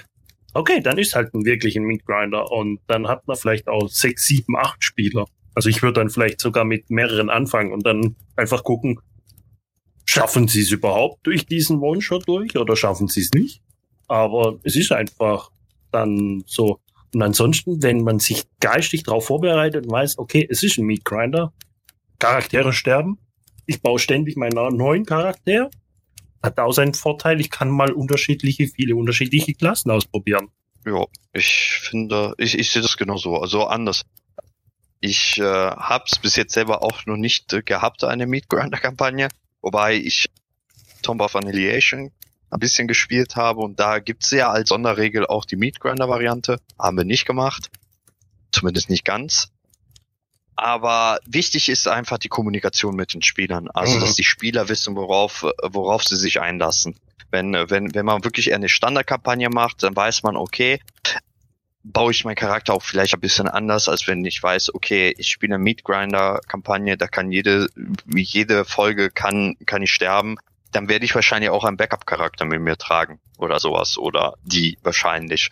[0.53, 4.25] okay, dann ist halt ein wirklich ein Meat-Grinder und dann hat man vielleicht auch sechs,
[4.27, 5.25] sieben, acht Spieler.
[5.55, 8.99] Also ich würde dann vielleicht sogar mit mehreren anfangen und dann einfach gucken,
[10.05, 13.61] schaffen sie es überhaupt durch diesen One-Shot durch oder schaffen sie es nicht?
[14.07, 15.49] Aber es ist einfach
[15.91, 16.81] dann so,
[17.13, 21.05] und ansonsten, wenn man sich geistig darauf vorbereitet und weiß, okay, es ist ein Meat
[21.05, 21.53] Grinder,
[22.19, 23.17] Charaktere sterben,
[23.65, 25.69] ich baue ständig meinen neuen Charakter,
[26.41, 30.49] hat auch seinen Vorteil, ich kann mal unterschiedliche, viele unterschiedliche Klassen ausprobieren.
[30.85, 34.03] Ja, ich finde, ich, ich sehe das genauso, also anders.
[35.01, 38.77] Ich äh, habe es bis jetzt selber auch noch nicht äh, gehabt, eine Meat Grinder
[38.77, 39.29] Kampagne,
[39.61, 40.29] wobei ich
[41.01, 42.11] Tomb of Annihilation
[42.51, 46.59] ein bisschen gespielt habe und da gibt's ja als Sonderregel auch die Meat Grinder Variante.
[46.77, 47.69] Haben wir nicht gemacht.
[48.51, 49.51] Zumindest nicht ganz.
[50.55, 53.69] Aber wichtig ist einfach die Kommunikation mit den Spielern.
[53.69, 54.01] Also, mhm.
[54.01, 56.95] dass die Spieler wissen, worauf, worauf sie sich einlassen.
[57.31, 60.81] Wenn, wenn, wenn man wirklich eine Standardkampagne macht, dann weiß man, okay,
[61.83, 65.29] baue ich meinen Charakter auch vielleicht ein bisschen anders, als wenn ich weiß, okay, ich
[65.29, 67.69] spiele eine Meat Grinder Kampagne, da kann jede,
[68.05, 70.37] wie jede Folge kann, kann ich sterben
[70.71, 75.49] dann werde ich wahrscheinlich auch einen Backup-Charakter mit mir tragen oder sowas oder die wahrscheinlich.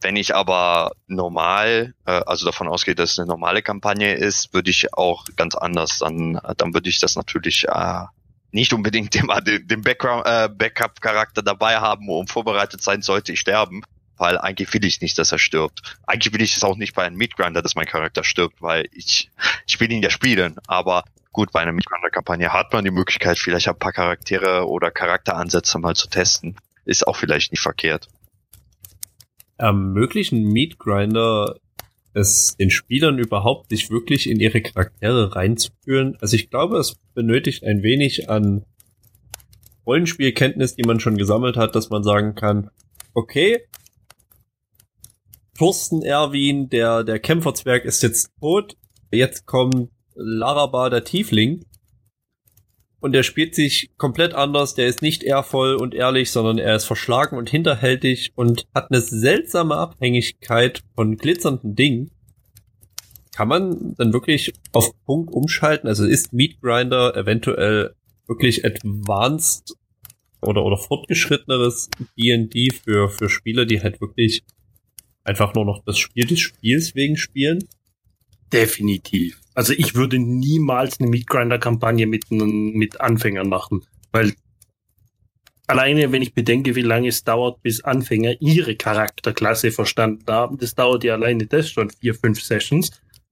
[0.00, 4.70] Wenn ich aber normal, äh, also davon ausgehe, dass es eine normale Kampagne ist, würde
[4.70, 8.04] ich auch ganz anders, dann, dann würde ich das natürlich äh,
[8.50, 13.82] nicht unbedingt immer den, den äh, Backup-Charakter dabei haben, um vorbereitet sein, sollte ich sterben.
[14.18, 15.96] Weil eigentlich will ich nicht, dass er stirbt.
[16.06, 19.30] Eigentlich will ich es auch nicht bei einem Meatgrinder, dass mein Charakter stirbt, weil ich,
[19.66, 20.56] ich will ihn ja spielen.
[20.68, 25.78] Aber Gut, bei einer Mitgründer-Kampagne hat man die Möglichkeit, vielleicht ein paar Charaktere oder Charakteransätze
[25.78, 26.56] mal zu testen.
[26.84, 28.08] Ist auch vielleicht nicht verkehrt.
[29.56, 31.56] Ermöglichen Meatgrinder
[32.14, 36.16] es den Spielern überhaupt, sich wirklich in ihre Charaktere reinzuführen?
[36.20, 38.64] Also ich glaube, es benötigt ein wenig an
[39.86, 42.70] Rollenspielkenntnis, die man schon gesammelt hat, dass man sagen kann,
[43.14, 43.66] okay,
[45.54, 48.76] Fürsten Erwin, der, der Kämpferzwerg ist jetzt tot,
[49.10, 51.64] jetzt kommt Laraba, der Tiefling.
[53.00, 54.74] Und der spielt sich komplett anders.
[54.74, 59.00] Der ist nicht ehrvoll und ehrlich, sondern er ist verschlagen und hinterhältig und hat eine
[59.00, 62.10] seltsame Abhängigkeit von glitzernden Dingen.
[63.34, 65.88] kann man dann wirklich auf Punkt umschalten?
[65.88, 67.94] Also ist Meat Grinder eventuell
[68.28, 69.74] wirklich advanced
[70.42, 74.42] oder, oder fortgeschritteneres D&D für, für Spieler, die halt wirklich
[75.24, 77.64] einfach nur noch das Spiel des Spiels wegen spielen?
[78.52, 79.40] Definitiv.
[79.54, 84.34] Also ich würde niemals eine Meat Grinder Kampagne mit, mit Anfängern machen, weil
[85.66, 90.74] alleine, wenn ich bedenke, wie lange es dauert, bis Anfänger ihre Charakterklasse verstanden haben, das
[90.74, 92.90] dauert ja alleine das schon vier, fünf Sessions.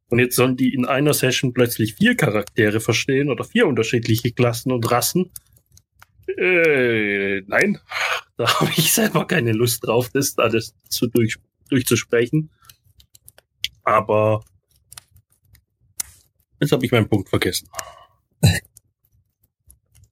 [0.09, 4.73] Und jetzt sollen die in einer Session plötzlich vier Charaktere verstehen oder vier unterschiedliche Klassen
[4.73, 5.31] und Rassen.
[6.37, 7.79] Äh, nein,
[8.37, 11.37] da habe ich selber keine Lust drauf, das alles zu durch,
[11.69, 12.51] durchzusprechen.
[13.85, 14.43] Aber
[16.61, 17.69] jetzt habe ich meinen Punkt vergessen.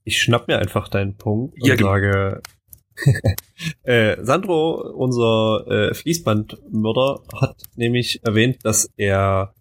[0.04, 2.42] Ich schnapp mir einfach deinen Punkt und ja, sage,
[3.82, 9.54] äh, Sandro, unser äh, Fließbandmörder, hat nämlich erwähnt, dass er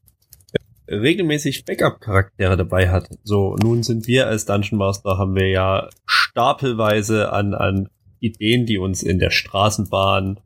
[0.90, 3.10] regelmäßig Backup-Charaktere dabei hat.
[3.24, 8.78] So, nun sind wir als Dungeon Master, haben wir ja stapelweise an, an Ideen, die
[8.78, 10.40] uns in der Straßenbahn,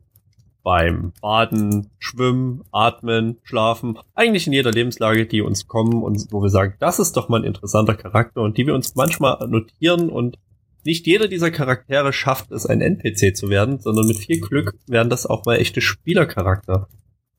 [0.62, 6.50] beim Baden, Schwimmen, Atmen, Schlafen, eigentlich in jeder Lebenslage, die uns kommen und wo wir
[6.50, 10.38] sagen, das ist doch mal ein interessanter Charakter und die wir uns manchmal notieren und
[10.84, 15.10] nicht jeder dieser Charaktere schafft es, ein NPC zu werden, sondern mit viel Glück werden
[15.10, 16.88] das auch mal echte Spielercharakter.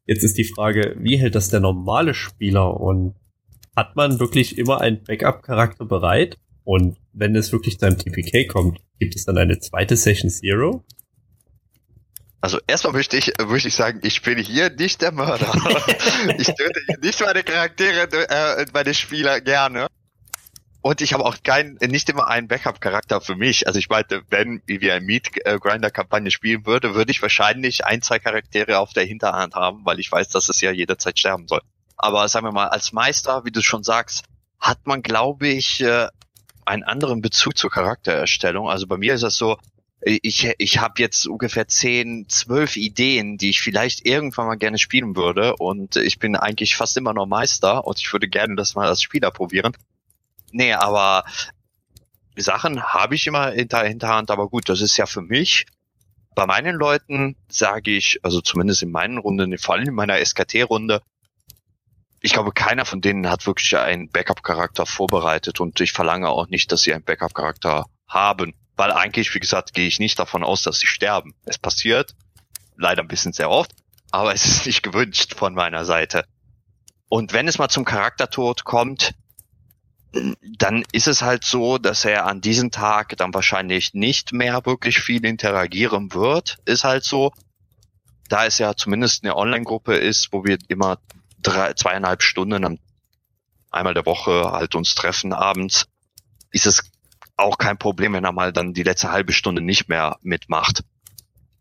[0.06, 3.16] Jetzt ist die Frage, wie hält das der normale Spieler und
[3.76, 6.38] hat man wirklich immer einen Backup-Charakter bereit?
[6.64, 10.84] Und wenn es wirklich zu einem TPK kommt, gibt es dann eine zweite Session Zero?
[12.44, 15.50] Also erstmal möchte ich, möchte ich sagen, ich bin hier nicht der Mörder.
[16.38, 19.88] ich töte hier nicht meine Charaktere, äh, meine Spieler gerne.
[20.82, 23.66] Und ich habe auch kein, nicht immer einen Backup-Charakter für mich.
[23.66, 28.78] Also ich meinte, wenn wir eine Meat-Grinder-Kampagne spielen würde, würde ich wahrscheinlich ein, zwei Charaktere
[28.78, 31.62] auf der Hinterhand haben, weil ich weiß, dass es ja jederzeit sterben soll.
[31.96, 34.26] Aber sagen wir mal, als Meister, wie du schon sagst,
[34.60, 36.10] hat man, glaube ich, äh,
[36.66, 38.70] einen anderen Bezug zur Charaktererstellung.
[38.70, 39.58] Also bei mir ist das so,
[40.06, 45.16] ich, ich habe jetzt ungefähr zehn, zwölf Ideen, die ich vielleicht irgendwann mal gerne spielen
[45.16, 45.56] würde.
[45.56, 49.02] Und ich bin eigentlich fast immer noch Meister und ich würde gerne das mal als
[49.02, 49.74] Spieler probieren.
[50.52, 51.24] Nee, aber
[52.36, 55.66] Sachen habe ich immer hinter Hinterhand, aber gut, das ist ja für mich.
[56.36, 61.02] Bei meinen Leuten sage ich, also zumindest in meinen Runden, vor allem in meiner SKT-Runde,
[62.22, 66.72] ich glaube, keiner von denen hat wirklich einen Backup-Charakter vorbereitet und ich verlange auch nicht,
[66.72, 70.80] dass sie einen Backup-Charakter haben weil eigentlich, wie gesagt, gehe ich nicht davon aus, dass
[70.80, 71.34] sie sterben.
[71.46, 72.16] Es passiert,
[72.76, 73.72] leider ein bisschen sehr oft,
[74.12, 76.26] aber es ist nicht gewünscht von meiner Seite.
[77.10, 79.14] Und wenn es mal zum Charaktertod kommt,
[80.58, 85.00] dann ist es halt so, dass er an diesem Tag dann wahrscheinlich nicht mehr wirklich
[85.00, 86.60] viel interagieren wird.
[86.66, 87.32] Ist halt so.
[88.30, 91.00] Da es ja zumindest eine Online-Gruppe ist, wo wir immer
[91.42, 92.80] drei, zweieinhalb Stunden
[93.70, 95.88] einmal der Woche halt uns treffen abends,
[96.52, 96.92] ist es
[97.38, 100.84] auch kein Problem, wenn er mal dann die letzte halbe Stunde nicht mehr mitmacht.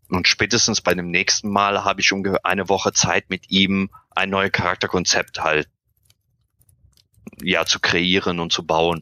[0.09, 4.29] Und spätestens bei dem nächsten Mal habe ich ungefähr eine Woche Zeit mit ihm ein
[4.29, 5.67] neues Charakterkonzept halt
[7.41, 9.01] ja zu kreieren und zu bauen.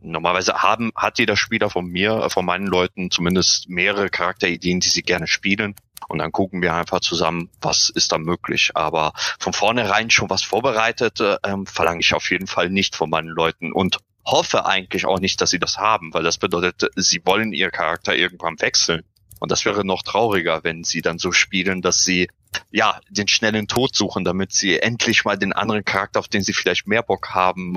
[0.00, 5.02] Normalerweise haben, hat jeder Spieler von mir, von meinen Leuten zumindest mehrere Charakterideen, die sie
[5.02, 5.74] gerne spielen.
[6.08, 8.72] Und dann gucken wir einfach zusammen, was ist da möglich.
[8.74, 13.28] Aber von vornherein schon was vorbereitet, ähm, verlange ich auf jeden Fall nicht von meinen
[13.28, 13.72] Leuten.
[13.72, 17.70] Und hoffe eigentlich auch nicht, dass sie das haben, weil das bedeutet, sie wollen ihr
[17.70, 19.02] Charakter irgendwann wechseln.
[19.40, 22.28] Und das wäre noch trauriger, wenn sie dann so spielen, dass sie
[22.70, 26.52] ja den schnellen Tod suchen, damit sie endlich mal den anderen Charakter, auf den sie
[26.52, 27.76] vielleicht mehr Bock haben,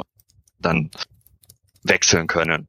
[0.59, 0.91] dann
[1.83, 2.67] wechseln können.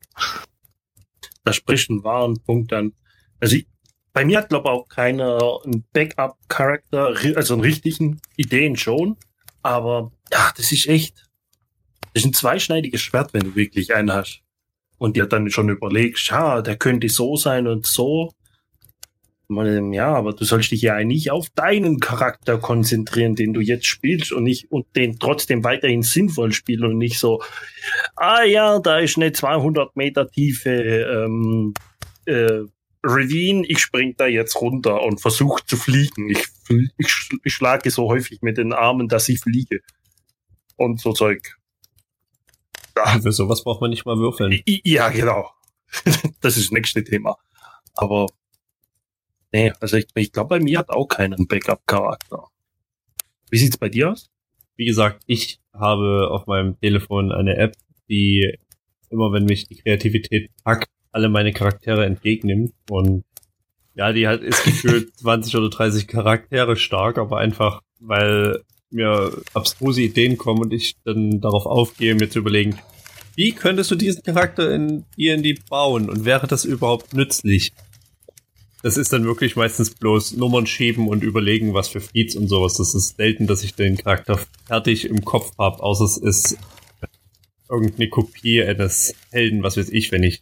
[1.45, 2.93] Da spricht ein wahren Punkt an.
[3.41, 3.69] Also ich,
[4.12, 9.17] bei mir hat glaube auch keiner einen Backup-Charakter, also einen richtigen Ideen schon,
[9.62, 11.28] aber ja, das ist echt
[12.18, 14.42] das ist ein zweischneidiges Schwert, wenn du wirklich einen hast.
[14.98, 18.33] Und dir dann schon überlegst, ja, der könnte so sein und so.
[19.48, 24.33] Ja, aber du sollst dich ja nicht auf deinen Charakter konzentrieren, den du jetzt spielst
[24.33, 27.40] und nicht und den trotzdem weiterhin sinnvoll spielen und nicht so,
[28.16, 31.73] ah ja, da ist eine 200 Meter tiefe ähm,
[32.27, 32.62] äh,
[33.04, 36.31] Ravine, ich spring da jetzt runter und versuche zu fliegen.
[36.31, 36.48] Ich,
[37.44, 39.79] ich schlage so häufig mit den Armen, dass ich fliege.
[40.77, 41.58] Und so Zeug.
[43.05, 43.21] Ja.
[43.21, 44.61] Für sowas braucht man nicht mal würfeln.
[44.67, 45.51] Ja, genau.
[46.40, 47.37] das ist das nächste Thema.
[47.94, 48.27] Aber
[49.53, 52.44] nee, also ich, ich glaube, bei mir hat auch keinen Backup-Charakter.
[53.51, 54.31] Wie sieht's bei dir aus?
[54.77, 57.75] Wie gesagt, ich habe auf meinem Telefon eine App,
[58.09, 58.59] die
[59.11, 63.25] immer, wenn mich die Kreativität packt, alle meine Charaktere entgegennimmt und
[63.94, 70.03] ja, die halt ist gefühlt 20 oder 30 Charaktere stark, aber einfach, weil mir abstruse
[70.03, 72.79] Ideen kommen und ich dann darauf aufgehe, mir zu überlegen,
[73.37, 77.73] wie könntest du diesen Charakter in D&D bauen und wäre das überhaupt nützlich?
[78.83, 82.77] Das ist dann wirklich meistens bloß Nummern schieben und überlegen, was für Feeds und sowas.
[82.79, 86.59] Das ist selten, dass ich den Charakter fertig im Kopf habe, außer es ist
[87.69, 90.41] irgendeine Kopie eines Helden, was weiß ich, wenn ich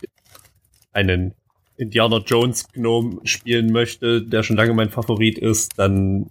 [0.92, 1.34] einen
[1.76, 6.30] Indiana Jones Gnome spielen möchte, der schon lange mein Favorit ist, dann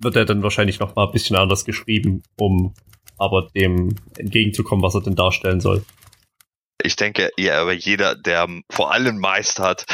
[0.00, 2.74] wird er dann wahrscheinlich noch mal ein bisschen anders geschrieben, um
[3.18, 5.84] aber dem entgegenzukommen, was er denn darstellen soll.
[6.82, 9.84] Ich denke, ja, aber jeder, der vor allem meistert,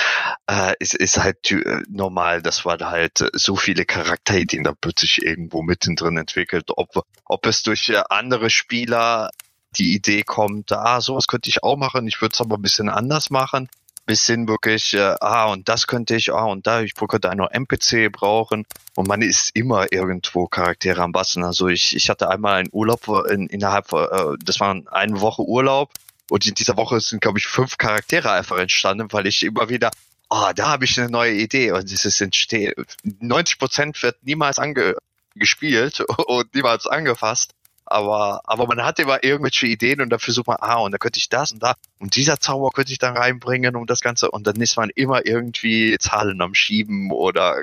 [0.48, 5.20] äh, ist, ist halt äh, normal, dass man halt äh, so viele Charakterideen da plötzlich
[5.20, 6.66] irgendwo mittendrin entwickelt.
[6.68, 9.30] Ob, ob es durch äh, andere Spieler
[9.76, 12.88] die Idee kommt, ah, sowas könnte ich auch machen, ich würde es aber ein bisschen
[12.88, 13.68] anders machen
[14.07, 17.46] bis hin wirklich, äh, ah, und das könnte ich, ah, und da, ich könnte einen
[17.46, 18.64] NPC brauchen.
[18.94, 21.44] Und man ist immer irgendwo Charaktere am Basteln.
[21.44, 25.92] Also ich, ich hatte einmal einen Urlaub in, innerhalb, äh, das war eine Woche Urlaub.
[26.30, 29.90] Und in dieser Woche sind, glaube ich, fünf Charaktere einfach entstanden, weil ich immer wieder,
[30.28, 31.72] ah, da habe ich eine neue Idee.
[31.72, 34.96] Und es ist entsteht, 90 Prozent wird niemals ange
[35.34, 37.55] gespielt und niemals angefasst
[37.87, 41.18] aber, aber man hat immer irgendwelche Ideen und dann versucht man, ah, und da könnte
[41.18, 44.47] ich das und da und dieser Zauber könnte ich dann reinbringen um das Ganze und
[44.47, 47.62] dann ist man immer irgendwie Zahlen am Schieben oder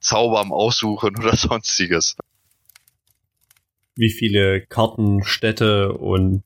[0.00, 2.16] Zauber am Aussuchen oder sonstiges.
[3.96, 6.42] Wie viele Karten, Städte und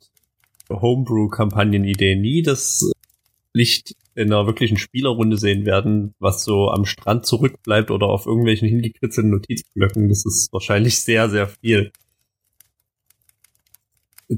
[0.68, 2.90] Homebrew-Kampagnen-Ideen nie das
[3.52, 8.68] Licht in einer wirklichen Spielerrunde sehen werden, was so am Strand zurückbleibt oder auf irgendwelchen
[8.68, 10.08] hingekritzelten Notizblöcken.
[10.08, 11.92] Das ist wahrscheinlich sehr, sehr viel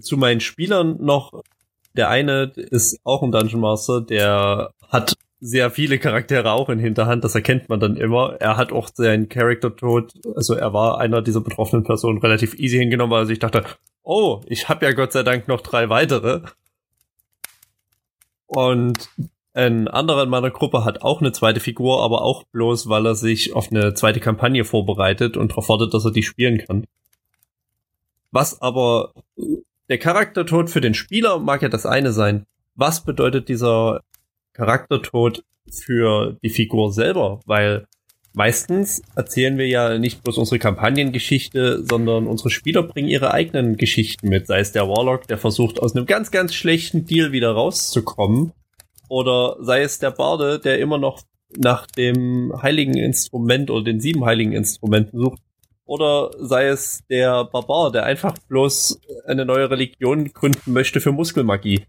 [0.01, 1.43] zu meinen Spielern noch.
[1.95, 7.25] Der eine ist auch ein Dungeon Master, der hat sehr viele Charaktere auch in Hinterhand,
[7.25, 8.37] das erkennt man dann immer.
[8.41, 13.13] Er hat auch seinen Charakter-Tod, also er war einer dieser betroffenen Personen relativ easy hingenommen,
[13.13, 13.65] weil ich dachte,
[14.03, 16.43] oh, ich habe ja Gott sei Dank noch drei weitere.
[18.47, 19.11] Und
[19.53, 23.15] ein anderer in meiner Gruppe hat auch eine zweite Figur, aber auch bloß, weil er
[23.15, 26.87] sich auf eine zweite Kampagne vorbereitet und darauf wartet, dass er die spielen kann.
[28.31, 29.13] Was aber
[29.89, 32.47] der Charaktertod für den Spieler mag ja das eine sein.
[32.75, 34.01] Was bedeutet dieser
[34.53, 37.41] Charaktertod für die Figur selber?
[37.47, 37.87] Weil
[38.33, 44.29] meistens erzählen wir ja nicht bloß unsere Kampagnengeschichte, sondern unsere Spieler bringen ihre eigenen Geschichten
[44.29, 44.47] mit.
[44.47, 48.53] Sei es der Warlock, der versucht aus einem ganz, ganz schlechten Deal wieder rauszukommen.
[49.09, 51.23] Oder sei es der Barde, der immer noch
[51.57, 55.41] nach dem heiligen Instrument oder den sieben heiligen Instrumenten sucht,
[55.87, 61.87] oder sei es der Barbar, der einfach bloß eine neue Religion gründen möchte für Muskelmagie.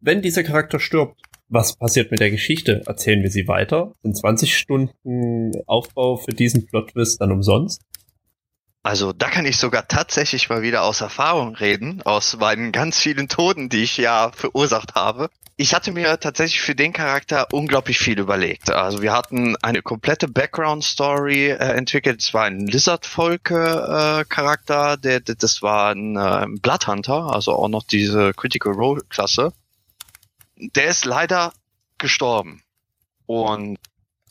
[0.00, 2.82] Wenn dieser Charakter stirbt, was passiert mit der Geschichte?
[2.86, 3.94] Erzählen wir sie weiter?
[4.02, 7.82] Sind 20 Stunden Aufbau für diesen Plot-Twist dann umsonst?
[8.88, 13.28] Also da kann ich sogar tatsächlich mal wieder aus Erfahrung reden, aus meinen ganz vielen
[13.28, 15.28] Toten, die ich ja verursacht habe.
[15.58, 18.70] Ich hatte mir tatsächlich für den Charakter unglaublich viel überlegt.
[18.70, 22.22] Also wir hatten eine komplette Background-Story äh, entwickelt.
[22.22, 27.82] Es war ein Lizard-Volke-Charakter, äh, der, der, das war ein äh, Bloodhunter, also auch noch
[27.82, 29.52] diese Critical Role-Klasse.
[30.56, 31.52] Der ist leider
[31.98, 32.62] gestorben.
[33.26, 33.76] Und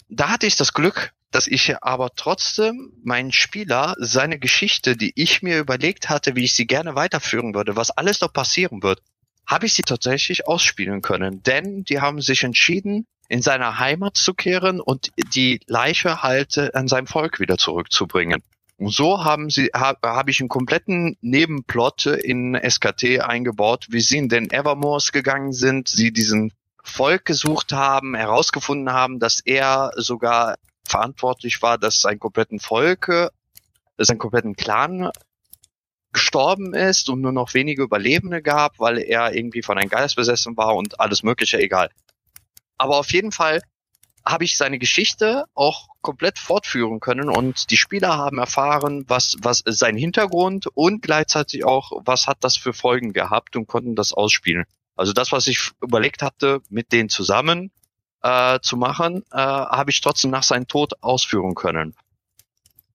[0.10, 5.42] da hatte ich das Glück, dass ich aber trotzdem meinen Spieler seine Geschichte, die ich
[5.42, 9.02] mir überlegt hatte, wie ich sie gerne weiterführen würde, was alles noch passieren wird,
[9.46, 11.44] habe ich sie tatsächlich ausspielen können.
[11.44, 16.72] Denn die haben sich entschieden, in seiner Heimat zu kehren und die Leiche halt äh,
[16.74, 18.42] an seinem Volk wieder zurückzubringen.
[18.78, 24.20] Und so haben sie, habe hab ich einen kompletten Nebenplot in SKT eingebaut, wie sie
[24.20, 26.54] in den Evermores gegangen sind, sie diesen
[26.84, 30.56] Volk gesucht haben, herausgefunden haben, dass er sogar
[30.88, 33.32] verantwortlich war, dass sein kompletten Volk,
[33.98, 35.12] sein kompletten Clan
[36.14, 40.58] gestorben ist und nur noch wenige Überlebende gab, weil er irgendwie von einem Geist besessen
[40.58, 41.90] war und alles Mögliche, egal.
[42.78, 43.62] Aber auf jeden Fall
[44.26, 49.64] habe ich seine Geschichte auch komplett fortführen können und die Spieler haben erfahren, was, was
[49.66, 54.66] sein Hintergrund und gleichzeitig auch, was hat das für Folgen gehabt und konnten das ausspielen.
[54.96, 57.72] Also das, was ich überlegt hatte, mit denen zusammen
[58.24, 61.96] äh, zu machen, äh, habe ich trotzdem nach seinem Tod ausführen können.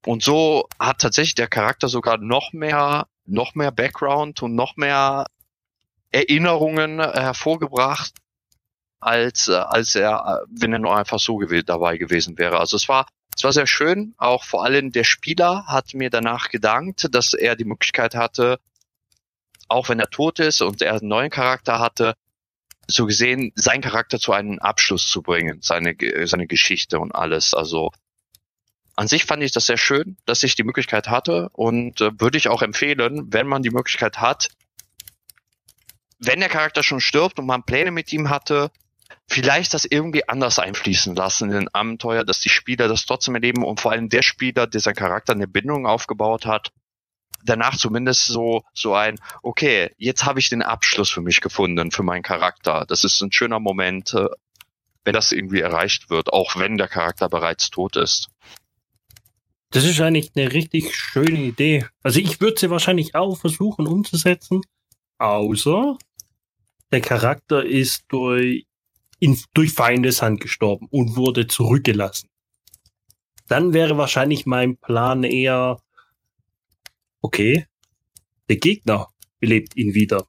[0.05, 5.27] Und so hat tatsächlich der Charakter sogar noch mehr, noch mehr Background und noch mehr
[6.11, 8.13] Erinnerungen äh, hervorgebracht,
[9.01, 12.59] als, äh, als er, äh, wenn er nur einfach so gew dabei gewesen wäre.
[12.59, 14.15] Also es war, es war sehr schön.
[14.19, 18.59] Auch vor allem der Spieler hat mir danach gedankt, dass er die Möglichkeit hatte,
[19.69, 22.15] auch wenn er tot ist und er einen neuen Charakter hatte,
[22.95, 27.55] so gesehen seinen Charakter zu einem Abschluss zu bringen, seine, seine Geschichte und alles.
[27.55, 27.91] Also
[28.97, 32.39] an sich fand ich das sehr schön, dass ich die Möglichkeit hatte und äh, würde
[32.39, 34.49] ich auch empfehlen, wenn man die Möglichkeit hat,
[36.19, 38.71] wenn der Charakter schon stirbt und man Pläne mit ihm hatte,
[39.29, 43.65] vielleicht das irgendwie anders einfließen lassen in den Abenteuer, dass die Spieler das trotzdem erleben
[43.65, 46.71] und vor allem der Spieler, der sein Charakter eine Bindung aufgebaut hat,
[47.45, 52.03] danach zumindest so so ein okay, jetzt habe ich den Abschluss für mich gefunden für
[52.03, 52.85] meinen Charakter.
[52.87, 54.29] Das ist ein schöner Moment, äh,
[55.05, 58.29] wenn das irgendwie erreicht wird, auch wenn der Charakter bereits tot ist.
[59.71, 61.87] Das ist eigentlich eine richtig schöne Idee.
[62.03, 64.61] Also ich würde sie wahrscheinlich auch versuchen umzusetzen,
[65.19, 65.97] außer
[66.93, 68.67] der Charakter ist durch,
[69.19, 72.29] in, durch Feindeshand gestorben und wurde zurückgelassen.
[73.49, 75.79] Dann wäre wahrscheinlich mein Plan eher,
[77.23, 77.67] okay,
[78.49, 79.09] der Gegner
[79.41, 80.29] belebt ihn wieder.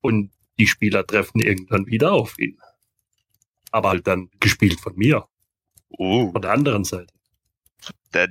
[0.00, 2.58] Und die Spieler treffen irgendwann wieder auf ihn.
[3.70, 5.26] Aber halt dann gespielt von mir.
[5.98, 6.30] Uh.
[6.32, 7.12] Von der anderen Seite.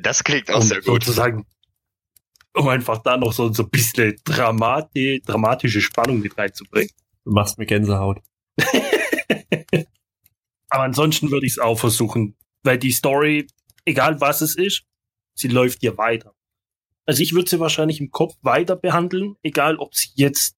[0.02, 1.04] Das klingt auch um sehr gut.
[1.04, 1.46] Sozusagen,
[2.54, 6.92] um einfach da noch so, so ein bisschen Dramati dramatische Spannung mit reinzubringen.
[7.26, 8.22] Du machst mir Gänsehaut.
[10.70, 13.48] Aber ansonsten würde ich es auch versuchen, weil die Story,
[13.86, 14.86] egal was es ist,
[15.34, 16.34] sie läuft hier weiter.
[17.06, 20.56] Also ich würde sie wahrscheinlich im Kopf weiter behandeln, egal ob sie jetzt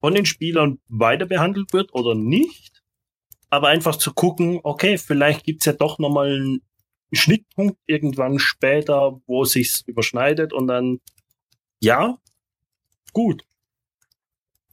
[0.00, 2.82] von den Spielern weiter behandelt wird oder nicht.
[3.50, 6.62] Aber einfach zu gucken, okay, vielleicht gibt's ja doch nochmal einen
[7.12, 11.00] Schnittpunkt irgendwann später, wo sich's überschneidet und dann,
[11.80, 12.18] ja,
[13.12, 13.44] gut.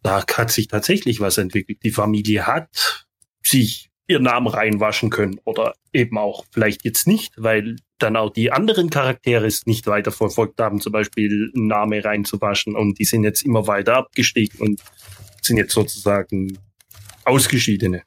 [0.04, 1.80] Da hat sich tatsächlich was entwickelt.
[1.84, 3.08] Die Familie hat
[3.42, 8.52] sich ihren Namen reinwaschen können oder eben auch vielleicht jetzt nicht, weil dann auch die
[8.52, 13.24] anderen Charaktere es nicht weiter verfolgt haben, zum Beispiel einen Namen reinzuwaschen und die sind
[13.24, 14.82] jetzt immer weiter abgestiegen und
[15.42, 16.60] sind jetzt sozusagen
[17.24, 18.04] Ausgeschiedene.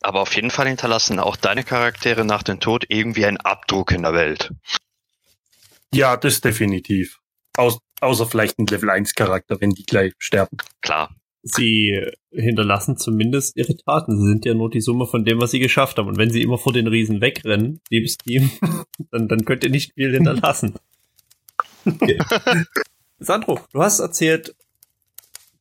[0.00, 4.02] Aber auf jeden Fall hinterlassen auch deine Charaktere nach dem Tod irgendwie einen Abdruck in
[4.02, 4.52] der Welt.
[5.92, 7.20] Ja, das definitiv.
[7.56, 10.58] Aus, außer vielleicht ein Level 1 Charakter, wenn die gleich sterben.
[10.82, 11.14] Klar.
[11.46, 12.00] Sie
[12.32, 14.18] hinterlassen zumindest ihre Taten.
[14.18, 16.08] Sie sind ja nur die Summe von dem, was sie geschafft haben.
[16.08, 18.50] Und wenn sie immer vor den Riesen wegrennen, liebes Team,
[19.10, 20.74] dann, dann könnt ihr nicht viel hinterlassen.
[21.84, 22.18] Okay.
[23.18, 24.54] Sandro, du hast erzählt,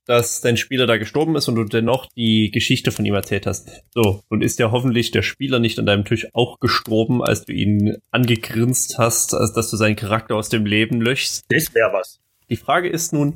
[0.05, 3.83] dass dein Spieler da gestorben ist und du dennoch die Geschichte von ihm erzählt hast.
[3.93, 7.53] So, nun ist ja hoffentlich der Spieler nicht an deinem Tisch auch gestorben, als du
[7.53, 11.45] ihn angegrinst hast, als dass du seinen Charakter aus dem Leben löschst.
[11.49, 12.19] Das wäre was.
[12.49, 13.35] Die Frage ist nun,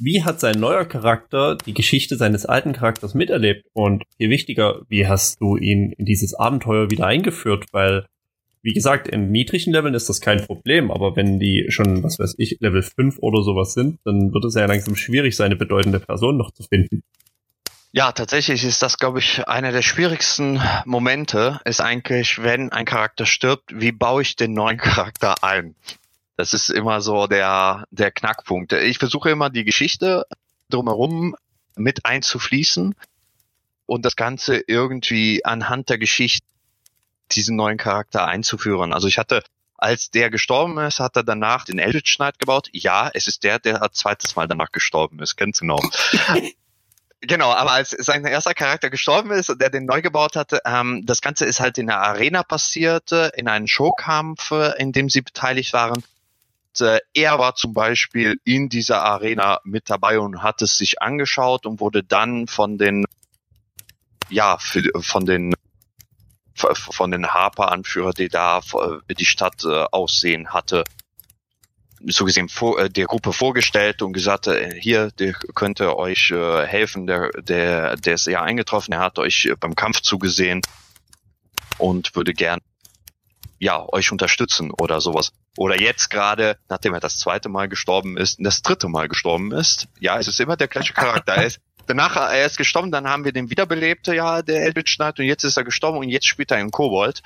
[0.00, 3.66] wie hat sein neuer Charakter die Geschichte seines alten Charakters miterlebt?
[3.72, 7.66] Und viel wichtiger, wie hast du ihn in dieses Abenteuer wieder eingeführt?
[7.72, 8.06] Weil
[8.62, 12.34] wie gesagt, in niedrigen Leveln ist das kein Problem, aber wenn die schon, was weiß
[12.38, 16.36] ich, Level 5 oder sowas sind, dann wird es ja langsam schwierig, seine bedeutende Person
[16.36, 17.02] noch zu finden.
[17.92, 23.24] Ja, tatsächlich ist das, glaube ich, einer der schwierigsten Momente, ist eigentlich, wenn ein Charakter
[23.24, 25.74] stirbt, wie baue ich den neuen Charakter ein?
[26.38, 28.72] Das ist immer so der, der Knackpunkt.
[28.72, 30.24] Ich versuche immer die Geschichte
[30.70, 31.34] drumherum
[31.74, 32.94] mit einzufließen
[33.86, 36.46] und das Ganze irgendwie anhand der Geschichte
[37.32, 38.92] diesen neuen Charakter einzuführen.
[38.92, 39.42] Also ich hatte,
[39.76, 42.68] als der gestorben ist, hat er danach den Eldritch Knight gebaut.
[42.72, 45.82] Ja, es ist der, der zweites Mal danach gestorben ist, ganz genau.
[47.20, 51.02] Genau, aber als sein erster Charakter gestorben ist und der den neu gebaut hatte, ähm,
[51.04, 55.72] das Ganze ist halt in der Arena passiert, in einem Showkampf, in dem sie beteiligt
[55.72, 56.04] waren.
[56.80, 61.66] Äh, er war zum Beispiel in dieser Arena mit dabei und hat es sich angeschaut
[61.66, 63.04] und wurde dann von den,
[64.28, 65.54] ja, von den
[66.74, 68.60] von den Harper-Anführer, die da
[69.16, 70.82] die Stadt äh, aussehen hatte,
[72.06, 76.66] so gesehen vor, äh, der Gruppe vorgestellt und gesagt, äh, hier, der könnte euch äh,
[76.66, 80.62] helfen, der, der, der ist ja eingetroffen, er hat euch äh, beim Kampf zugesehen
[81.78, 82.60] und würde gern
[83.58, 85.32] ja, euch unterstützen oder sowas.
[85.56, 89.88] Oder jetzt gerade, nachdem er das zweite Mal gestorben ist, das dritte Mal gestorben ist.
[89.98, 91.34] Ja, es ist immer der gleiche Charakter.
[91.34, 95.18] Er ist, danach, er ist gestorben, dann haben wir den wiederbelebt, ja, der Eldritch Knight,
[95.18, 97.22] und jetzt ist er gestorben und jetzt spielt er einen Kobold.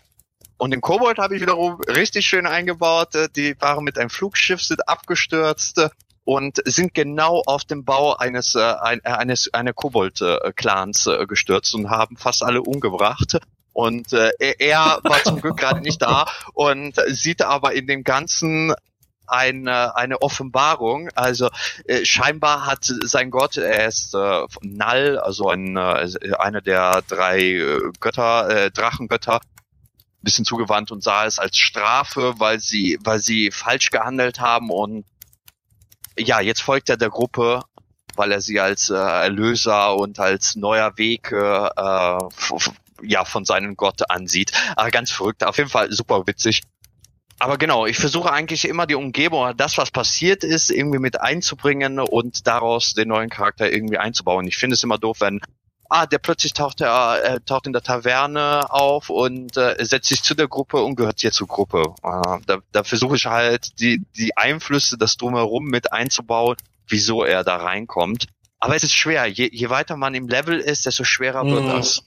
[0.56, 3.14] Und den Kobold habe ich wiederum richtig schön eingebaut.
[3.36, 5.80] Die waren mit einem Flugschiff, sind abgestürzt
[6.24, 12.16] und sind genau auf dem Bau eines, äh, eines, einer Kobold-Clans äh, gestürzt und haben
[12.16, 13.38] fast alle umgebracht.
[13.72, 18.74] Und äh, er war zum Glück gerade nicht da und sieht aber in dem ganzen
[19.26, 21.08] eine, eine Offenbarung.
[21.14, 21.48] Also
[21.86, 27.40] äh, scheinbar hat sein Gott, er ist äh, Null, also ein, äh, einer der drei
[27.40, 29.40] äh, Götter, äh, Drachengötter,
[30.20, 35.04] bisschen zugewandt und sah es als Strafe, weil sie, weil sie falsch gehandelt haben und
[36.18, 37.62] ja, jetzt folgt er der Gruppe,
[38.14, 41.68] weil er sie als äh, Erlöser und als neuer Weg äh,
[43.02, 44.52] ja von seinem Gott ansieht.
[44.76, 46.62] Aber ganz verrückt, auf jeden Fall super witzig.
[47.38, 51.98] Aber genau, ich versuche eigentlich immer die Umgebung, das, was passiert ist, irgendwie mit einzubringen
[51.98, 54.46] und daraus den neuen Charakter irgendwie einzubauen.
[54.46, 55.40] Ich finde es immer doof, wenn
[55.88, 60.22] ah, der plötzlich taucht er äh, taucht in der Taverne auf und äh, setzt sich
[60.22, 61.94] zu der Gruppe und gehört hier zur Gruppe.
[62.02, 66.56] Äh, da, da versuche ich halt die die Einflüsse, das drumherum mit einzubauen,
[66.88, 68.26] wieso er da reinkommt.
[68.58, 69.26] Aber es ist schwer.
[69.26, 71.68] Je, je weiter man im Level ist, desto schwerer wird Mhm.
[71.68, 72.04] das.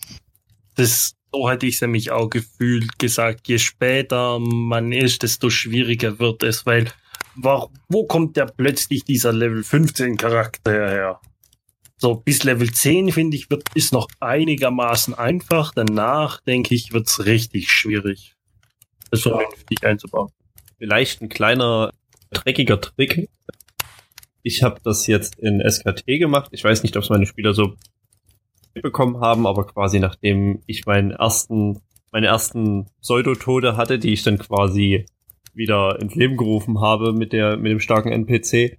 [0.75, 3.47] Das, so hätte ich es nämlich auch gefühlt gesagt.
[3.47, 6.91] Je später man ist, desto schwieriger wird es, weil
[7.35, 11.21] wo, wo kommt der plötzlich dieser Level 15 Charakter her?
[11.97, 15.73] So, bis Level 10, finde ich, wird, ist noch einigermaßen einfach.
[15.73, 18.35] Danach, denke ich, wird's richtig schwierig,
[19.11, 20.29] das vernünftig einzubauen.
[20.77, 21.91] Vielleicht ein kleiner
[22.31, 23.29] dreckiger Trick.
[24.43, 26.49] Ich habe das jetzt in SKT gemacht.
[26.51, 27.75] Ich weiß nicht, ob es meine Spieler so
[28.75, 34.37] mitbekommen haben, aber quasi nachdem ich meinen ersten, meine ersten Pseudotode hatte, die ich dann
[34.37, 35.05] quasi
[35.53, 38.77] wieder ins Leben gerufen habe mit der mit dem starken NPC,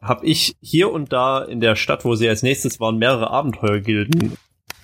[0.00, 4.36] habe ich hier und da in der Stadt, wo sie als nächstes waren, mehrere Abenteuergilden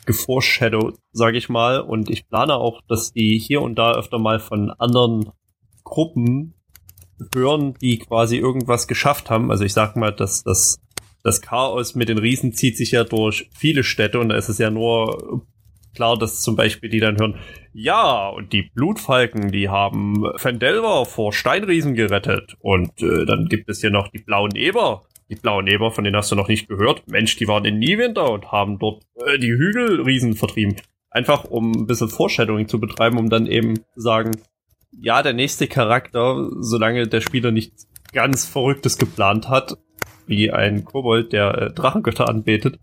[0.07, 4.39] geforeshadowed, sage ich mal, und ich plane auch, dass die hier und da öfter mal
[4.39, 5.31] von anderen
[5.85, 6.55] Gruppen
[7.35, 9.51] hören, die quasi irgendwas geschafft haben.
[9.51, 10.79] Also ich sag mal, dass das
[11.23, 14.59] das Chaos mit den Riesen zieht sich ja durch viele Städte und da ist es
[14.59, 15.47] ja nur
[15.95, 17.41] klar, dass zum Beispiel die dann hören,
[17.73, 22.57] ja, und die Blutfalken, die haben Fendelver vor Steinriesen gerettet.
[22.61, 25.07] Und äh, dann gibt es hier noch die blauen Eber.
[25.29, 27.03] Die blauen Eber, von denen hast du noch nicht gehört.
[27.09, 30.77] Mensch, die waren in Niewinter und haben dort äh, die Hügelriesen vertrieben.
[31.11, 34.33] Einfach um ein bisschen Foreshadowing zu betreiben, um dann eben zu sagen,
[34.93, 39.77] ja, der nächste Charakter, solange der Spieler nichts ganz Verrücktes geplant hat,
[40.29, 42.79] wie ein Kobold, der äh, Drachengötter anbetet,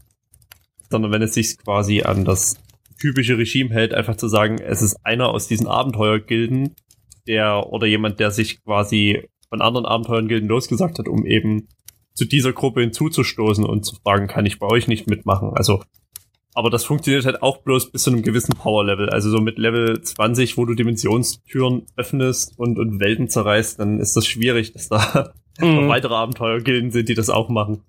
[0.89, 2.57] sondern wenn es sich quasi an das
[2.99, 6.75] typische Regime hält, einfach zu sagen, es ist einer aus diesen Abenteuergilden,
[7.27, 11.67] der oder jemand, der sich quasi von anderen Abenteuergilden losgesagt hat, um eben
[12.13, 15.51] zu dieser Gruppe hinzuzustoßen und zu fragen, kann ich bei euch nicht mitmachen?
[15.53, 15.83] Also,
[16.53, 19.09] aber das funktioniert halt auch bloß bis zu einem gewissen Power-Level.
[19.09, 24.15] Also so mit Level 20, wo du Dimensionstüren öffnest und, und Welten zerreißt, dann ist
[24.15, 25.87] das schwierig, dass da Mhm.
[25.87, 27.81] weitere Abenteuergilden sind, die das auch machen.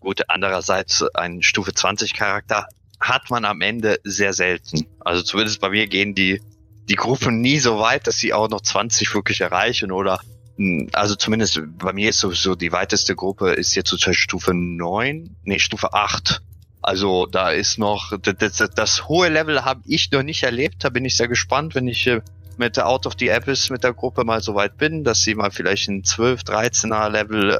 [0.00, 2.66] Gut, andererseits ein Stufe 20 Charakter
[3.00, 4.86] hat man am Ende sehr selten.
[5.00, 6.40] Also zumindest bei mir gehen die,
[6.88, 10.20] die Gruppen nie so weit, dass sie auch noch 20 wirklich erreichen oder
[10.56, 15.36] mh, also zumindest bei mir ist sowieso die weiteste Gruppe ist jetzt so Stufe 9,
[15.44, 16.42] nee, Stufe 8.
[16.80, 20.88] Also da ist noch, das, das, das hohe Level habe ich noch nicht erlebt, da
[20.88, 22.20] bin ich sehr gespannt, wenn ich äh,
[22.58, 25.34] mit der Out of the Abyss mit der Gruppe mal so weit bin, dass sie
[25.34, 27.58] mal vielleicht ein 12, 13er Level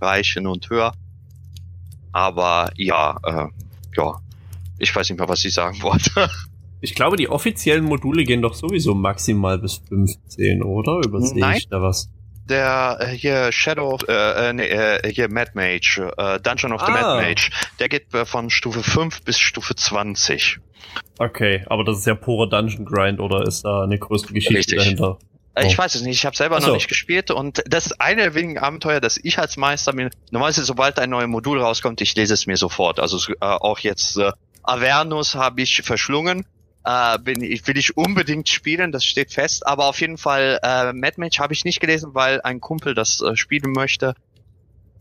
[0.00, 0.92] erreichen und höher.
[2.12, 3.46] Aber ja, äh,
[3.96, 4.14] ja,
[4.78, 6.30] ich weiß nicht mehr, was ich sagen wollte.
[6.82, 11.00] Ich glaube, die offiziellen Module gehen doch sowieso maximal bis 15, oder?
[11.06, 11.56] Übersehe Nein.
[11.56, 12.10] ich da was?
[12.50, 16.82] Der äh, hier Shadow, of- äh, äh, nee, äh, hier Mad Mage, äh, Dungeon of
[16.82, 17.16] the Ah.
[17.16, 20.60] Mad Mage, der geht äh, von Stufe 5 bis Stufe 20.
[21.18, 24.78] Okay, aber das ist ja purer Dungeon Grind oder ist da eine größere Geschichte Richtig.
[24.78, 25.18] dahinter?
[25.20, 25.66] Äh, Oh.
[25.66, 26.66] Ich weiß es nicht, ich habe selber so.
[26.68, 30.10] noch nicht gespielt und das ist eine der wenigen Abenteuer, das ich als Meister mir,
[30.30, 33.00] normalerweise sobald ein neues Modul rauskommt, ich lese es mir sofort.
[33.00, 36.44] Also äh, auch jetzt äh, Avernus habe ich verschlungen.
[36.84, 39.66] Äh, bin, ich, will ich unbedingt spielen, das steht fest.
[39.66, 43.22] Aber auf jeden Fall, äh, Mad Mage habe ich nicht gelesen, weil ein Kumpel das
[43.22, 44.14] äh, spielen möchte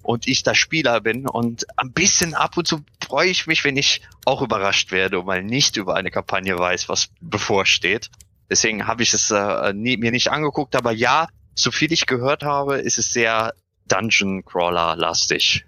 [0.05, 1.27] und ich der Spieler bin.
[1.27, 5.25] Und ein bisschen ab und zu freue ich mich, wenn ich auch überrascht werde und
[5.25, 8.09] mal nicht über eine Kampagne weiß, was bevorsteht.
[8.49, 12.43] Deswegen habe ich es äh, nie, mir nicht angeguckt, aber ja, so viel ich gehört
[12.43, 13.53] habe, ist es sehr
[13.87, 15.65] Dungeon Crawler lastig.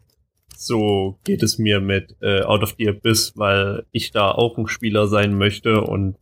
[0.56, 4.68] So geht es mir mit äh, Out of the Abyss, weil ich da auch ein
[4.68, 6.18] Spieler sein möchte und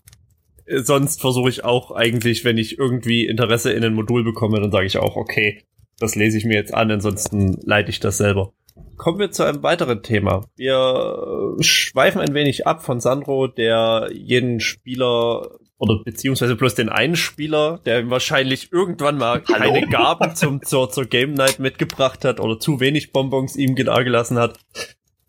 [0.66, 4.72] äh, sonst versuche ich auch eigentlich, wenn ich irgendwie Interesse in ein Modul bekomme, dann
[4.72, 5.64] sage ich auch, okay,
[6.00, 8.54] das lese ich mir jetzt an, ansonsten leite ich das selber.
[8.98, 10.46] Kommen wir zu einem weiteren Thema.
[10.56, 16.90] Wir äh, schweifen ein wenig ab von Sandro, der jeden Spieler oder beziehungsweise bloß den
[16.90, 19.74] einen Spieler, der wahrscheinlich irgendwann mal Hallo?
[19.74, 24.40] keine Gaben zum, zur, zur Game Night mitgebracht hat oder zu wenig Bonbons ihm gelassen
[24.40, 24.60] hat.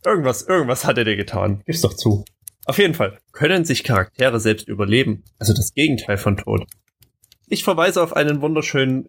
[0.04, 1.62] Irgendwas, irgendwas hat er dir getan.
[1.66, 2.24] Gib's doch zu.
[2.64, 5.24] Auf jeden Fall können sich Charaktere selbst überleben.
[5.38, 6.64] Also das Gegenteil von Tod.
[7.48, 9.08] Ich verweise auf einen wunderschönen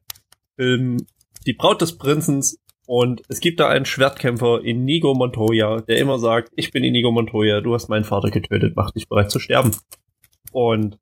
[0.56, 1.06] Film,
[1.48, 2.60] Die Braut des Prinzens.
[2.86, 7.62] Und es gibt da einen Schwertkämpfer, Inigo Montoya, der immer sagt, ich bin Inigo Montoya,
[7.62, 9.72] du hast meinen Vater getötet, mach dich bereit zu sterben.
[10.52, 10.98] Und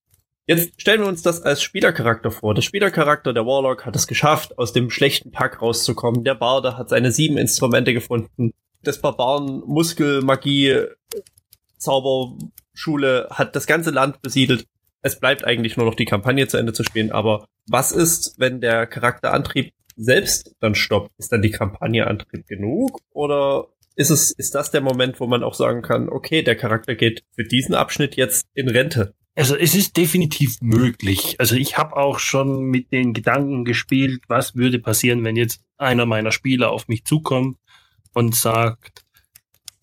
[0.47, 2.53] jetzt stellen wir uns das als Spielercharakter vor.
[2.53, 6.23] Der Spielercharakter, der Warlock, hat es geschafft, aus dem schlechten Pack rauszukommen.
[6.23, 8.51] Der Barde hat seine sieben Instrumente gefunden.
[8.83, 10.85] Des Barbaren Muskel, Magie,
[11.77, 12.35] Zauber,
[12.73, 14.65] Schule hat das ganze Land besiedelt.
[15.01, 17.11] Es bleibt eigentlich nur noch die Kampagne zu Ende zu spielen.
[17.11, 21.11] Aber was ist, wenn der Charakterantrieb selbst dann stoppt?
[21.17, 22.99] Ist dann die Kampagne Antrieb genug?
[23.11, 26.95] Oder ist es, ist das der Moment, wo man auch sagen kann, okay, der Charakter
[26.95, 29.13] geht für diesen Abschnitt jetzt in Rente?
[29.35, 31.35] Also es ist definitiv möglich.
[31.39, 36.05] Also ich habe auch schon mit den Gedanken gespielt, was würde passieren, wenn jetzt einer
[36.05, 37.57] meiner Spieler auf mich zukommt
[38.13, 39.03] und sagt,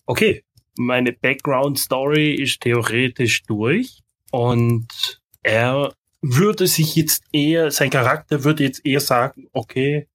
[0.05, 0.43] okay,
[0.75, 3.99] meine Background Story ist theoretisch durch
[4.31, 5.93] und er
[6.23, 10.07] würde sich jetzt eher, sein Charakter würde jetzt eher sagen, okay,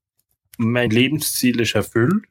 [0.56, 2.24] mein Lebensziel ist erfüllt.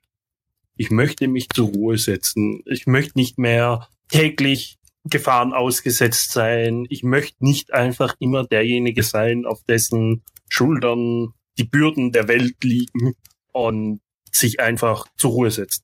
[0.76, 2.62] Ich möchte mich zur Ruhe setzen.
[2.66, 6.86] Ich möchte nicht mehr täglich Gefahren ausgesetzt sein.
[6.90, 13.14] Ich möchte nicht einfach immer derjenige sein, auf dessen Schultern die Bürden der Welt liegen
[13.54, 14.02] und
[14.32, 15.84] sich einfach zur Ruhe setzt.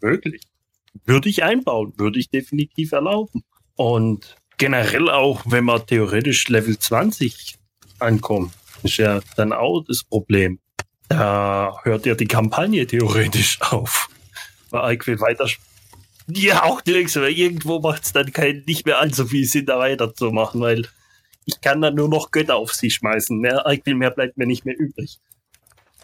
[0.00, 0.42] Möglich.
[1.04, 3.44] Würde ich einbauen, würde ich definitiv erlauben.
[3.76, 7.56] Und generell auch, wenn man theoretisch Level 20
[7.98, 8.52] ankommt,
[8.82, 10.58] ist ja dann auch das Problem.
[11.08, 14.08] Da hört ja die Kampagne theoretisch auf.
[14.70, 15.46] Weil ich will weiter
[16.26, 19.78] ja, auch direkt, aber irgendwo macht es dann kein, nicht mehr allzu viel Sinn, da
[19.78, 20.88] weiterzumachen, weil
[21.44, 23.38] ich kann dann nur noch Götter auf sie schmeißen.
[23.38, 25.18] Mehr, viel mehr bleibt mir nicht mehr übrig.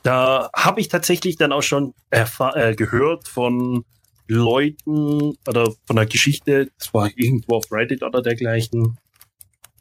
[0.03, 3.85] Da habe ich tatsächlich dann auch schon äh, gehört von
[4.31, 8.99] Leuten oder von einer Geschichte, das war irgendwo auf Reddit oder dergleichen,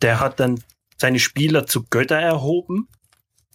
[0.02, 0.62] der hat dann
[0.98, 2.88] seine Spieler zu Götter erhoben,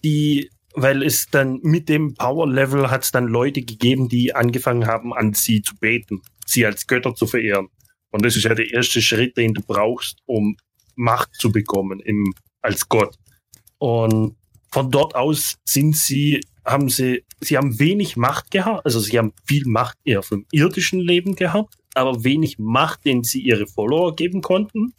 [0.02, 4.86] die, weil es dann mit dem Power Level hat es dann Leute gegeben, die angefangen
[4.86, 7.68] haben, an sie zu beten sie als Götter zu verehren.
[8.10, 10.56] Und das ist ja der erste Schritt, den du brauchst, um
[10.94, 13.16] Macht zu bekommen im, als Gott.
[13.78, 14.36] Und
[14.70, 19.32] von dort aus sind sie, haben sie, sie haben wenig Macht gehabt, also sie haben
[19.44, 24.40] viel Macht eher vom irdischen Leben gehabt, aber wenig Macht, den sie ihre Follower geben
[24.40, 24.94] konnten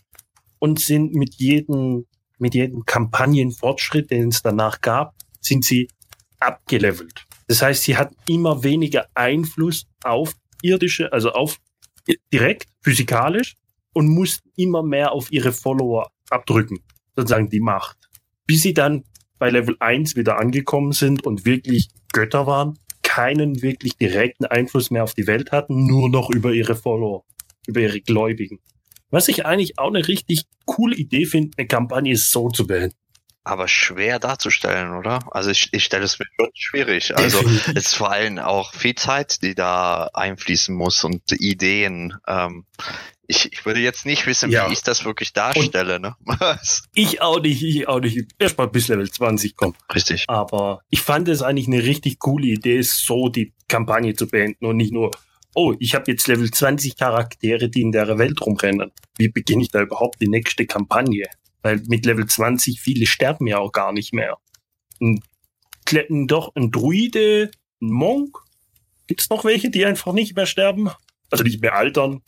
[0.59, 2.05] und sind mit jedem,
[2.37, 5.87] mit jedem Kampagnenfortschritt, den es danach gab, sind sie
[6.39, 7.25] abgelevelt.
[7.47, 11.57] Das heißt, sie hatten immer weniger Einfluss auf irdische, also auf
[12.31, 13.55] direkt physikalisch
[13.93, 16.79] und mussten immer mehr auf ihre Follower abdrücken,
[17.15, 17.97] sozusagen die Macht.
[18.45, 19.03] Bis sie dann
[19.37, 25.03] bei Level 1 wieder angekommen sind und wirklich Götter waren, keinen wirklich direkten Einfluss mehr
[25.03, 27.23] auf die Welt hatten, nur noch über ihre Follower,
[27.67, 28.59] über ihre Gläubigen.
[29.09, 32.97] Was ich eigentlich auch eine richtig coole Idee finde, eine Kampagne so zu beenden
[33.45, 35.19] aber schwer darzustellen, oder?
[35.31, 37.15] Also ich, ich stelle es mir schon schwierig.
[37.15, 42.15] Also es ist vor allem auch viel Zeit, die da einfließen muss und Ideen.
[42.27, 42.65] Ähm,
[43.27, 44.69] ich, ich würde jetzt nicht wissen, ja.
[44.69, 45.99] wie ich das wirklich darstelle.
[45.99, 46.15] ne?
[46.93, 48.33] ich auch nicht, ich auch nicht.
[48.37, 49.75] Erstmal bis Level 20 kommen.
[49.93, 50.25] Richtig.
[50.27, 54.77] Aber ich fand es eigentlich eine richtig coole Idee, so die Kampagne zu beenden und
[54.77, 55.11] nicht nur,
[55.55, 58.91] oh, ich habe jetzt Level 20 Charaktere, die in der Welt rumrennen.
[59.17, 61.27] Wie beginne ich da überhaupt die nächste Kampagne?
[61.61, 64.37] Weil mit Level 20 viele sterben ja auch gar nicht mehr.
[65.01, 65.21] Ein,
[66.27, 67.49] doch ein Druide,
[67.81, 68.37] ein Monk.
[69.07, 70.89] Gibt's noch welche, die einfach nicht mehr sterben?
[71.31, 72.21] Also nicht mehr altern?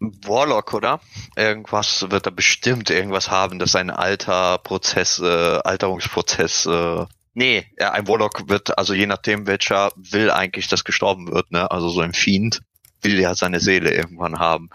[0.00, 1.00] Warlock, oder?
[1.36, 5.26] Irgendwas wird er bestimmt irgendwas haben, dass ein alter Prozess, äh,
[5.64, 11.50] Alterungsprozess, äh, nee, ein Warlock wird, also je nachdem welcher will eigentlich, dass gestorben wird,
[11.50, 11.70] ne?
[11.70, 12.62] Also so ein Fiend
[13.02, 14.70] will ja seine Seele irgendwann haben.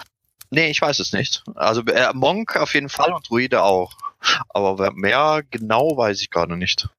[0.51, 1.43] Nee, ich weiß es nicht.
[1.55, 3.93] Also äh, Monk auf jeden Fall und Druide auch.
[4.49, 6.89] Aber mehr genau weiß ich gerade nicht.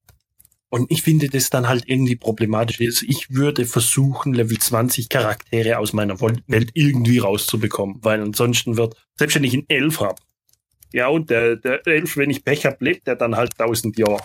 [0.71, 2.81] Und ich finde das dann halt irgendwie problematisch.
[2.81, 8.95] Also ich würde versuchen, Level 20 Charaktere aus meiner Welt irgendwie rauszubekommen, weil ansonsten wird,
[9.17, 10.23] selbst wenn ich einen Elf habe,
[10.93, 14.21] ja, und der, der Elf, wenn ich Pech habe, lebt der dann halt tausend Jahre.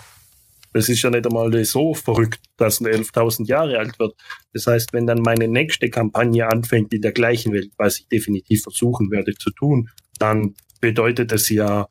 [0.72, 4.14] Das ist ja nicht einmal so verrückt, dass ein 11.000 Jahre alt wird.
[4.52, 8.62] Das heißt, wenn dann meine nächste Kampagne anfängt in der gleichen Welt, was ich definitiv
[8.62, 9.88] versuchen werde zu tun,
[10.18, 11.88] dann bedeutet das ja,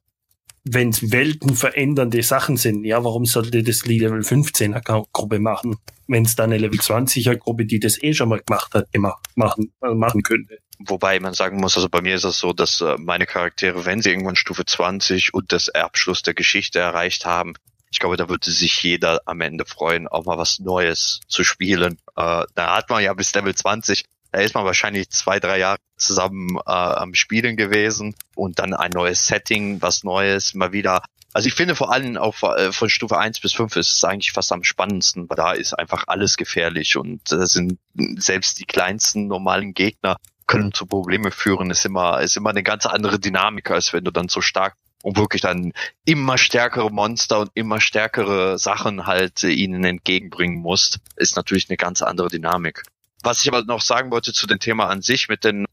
[0.65, 6.25] wenn es weltenverändernde Sachen sind, ja, warum sollte das die Level 15er Gruppe machen, wenn
[6.25, 9.71] es dann eine Level 20er Gruppe, die das eh schon mal gemacht hat, gemacht, machen,
[9.83, 10.57] äh, machen könnte?
[10.79, 14.01] Wobei man sagen muss, also bei mir ist es so, dass äh, meine Charaktere, wenn
[14.01, 17.53] sie irgendwann Stufe 20 und das Abschluss der Geschichte erreicht haben,
[17.91, 21.93] ich glaube, da würde sich jeder am Ende freuen, auch mal was Neues zu spielen.
[22.17, 24.03] Äh, da hat man ja bis Level 20,
[24.35, 28.91] da ist man wahrscheinlich zwei, drei Jahre zusammen äh, am Spielen gewesen und dann ein
[28.91, 31.03] neues Setting, was Neues, mal wieder.
[31.31, 34.33] Also ich finde vor allem auch äh, von Stufe 1 bis 5 ist es eigentlich
[34.33, 37.79] fast am spannendsten, weil da ist einfach alles gefährlich und äh, sind
[38.17, 40.17] selbst die kleinsten normalen Gegner
[40.47, 44.11] können zu Probleme führen, ist immer, ist immer eine ganz andere Dynamik, als wenn du
[44.11, 45.71] dann so stark und wirklich dann
[46.03, 51.77] immer stärkere Monster und immer stärkere Sachen halt äh, ihnen entgegenbringen musst, ist natürlich eine
[51.77, 52.83] ganz andere Dynamik.
[53.25, 55.65] Was ich aber noch sagen wollte zu dem Thema an sich mit den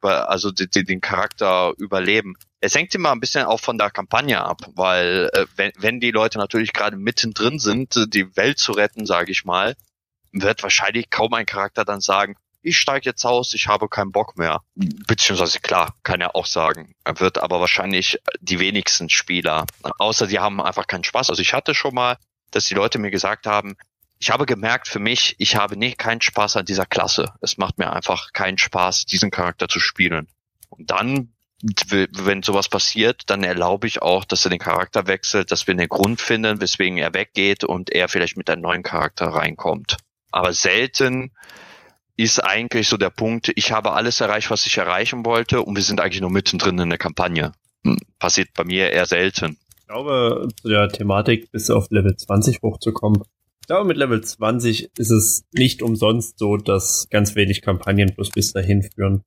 [0.00, 2.36] also die, den Charakter überleben.
[2.60, 6.12] Es hängt immer ein bisschen auch von der Kampagne ab, weil äh, wenn, wenn die
[6.12, 9.74] Leute natürlich gerade mittendrin sind, die Welt zu retten, sage ich mal,
[10.30, 14.36] wird wahrscheinlich kaum ein Charakter dann sagen, ich steige jetzt aus, ich habe keinen Bock
[14.36, 14.60] mehr.
[14.74, 16.92] Beziehungsweise klar, kann er auch sagen.
[17.04, 19.64] Er wird aber wahrscheinlich die wenigsten Spieler,
[19.98, 21.30] außer die haben einfach keinen Spaß.
[21.30, 22.18] Also ich hatte schon mal,
[22.50, 23.76] dass die Leute mir gesagt haben,
[24.20, 27.26] ich habe gemerkt für mich, ich habe nie keinen Spaß an dieser Klasse.
[27.40, 30.26] Es macht mir einfach keinen Spaß, diesen Charakter zu spielen.
[30.70, 31.32] Und dann,
[31.90, 35.88] wenn sowas passiert, dann erlaube ich auch, dass er den Charakter wechselt, dass wir einen
[35.88, 39.96] Grund finden, weswegen er weggeht und er vielleicht mit einem neuen Charakter reinkommt.
[40.32, 41.32] Aber selten
[42.16, 45.82] ist eigentlich so der Punkt, ich habe alles erreicht, was ich erreichen wollte und wir
[45.82, 47.52] sind eigentlich nur mittendrin in der Kampagne.
[47.84, 49.58] Hm, passiert bei mir eher selten.
[49.78, 53.22] Ich glaube, zu der Thematik bis auf Level 20 hochzukommen,
[53.68, 58.52] glaube, mit Level 20 ist es nicht umsonst so, dass ganz wenig Kampagnen bloß bis
[58.52, 59.22] dahin führen.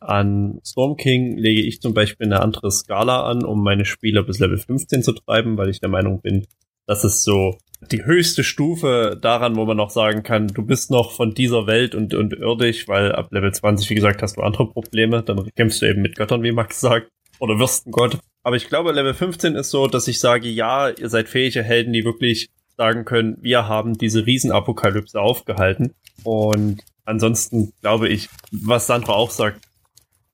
[0.00, 4.40] An Storm King lege ich zum Beispiel eine andere Skala an, um meine Spieler bis
[4.40, 6.46] Level 15 zu treiben, weil ich der Meinung bin,
[6.86, 7.56] dass es so
[7.90, 11.94] die höchste Stufe daran, wo man noch sagen kann, du bist noch von dieser Welt
[11.94, 15.22] und, und irdisch, weil ab Level 20, wie gesagt, hast du andere Probleme.
[15.22, 18.18] Dann kämpfst du eben mit Göttern, wie Max sagt, oder wirst ein Gott.
[18.42, 21.92] Aber ich glaube, Level 15 ist so, dass ich sage, ja, ihr seid fähige Helden,
[21.92, 22.50] die wirklich
[22.82, 25.94] sagen können, wir haben diese Riesenapokalypse aufgehalten.
[26.24, 29.60] Und ansonsten glaube ich, was Sandra auch sagt,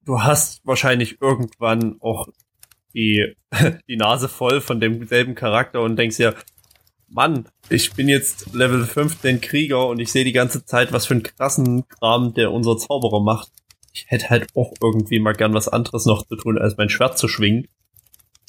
[0.06, 2.26] du hast wahrscheinlich irgendwann auch
[2.94, 3.36] die,
[3.88, 6.32] die Nase voll von demselben Charakter und denkst ja,
[7.06, 11.14] Mann, ich bin jetzt Level 15 Krieger und ich sehe die ganze Zeit, was für
[11.14, 13.52] einen krassen Kram der unser Zauberer macht.
[13.92, 17.18] Ich hätte halt auch irgendwie mal gern was anderes noch zu tun, als mein Schwert
[17.18, 17.68] zu schwingen.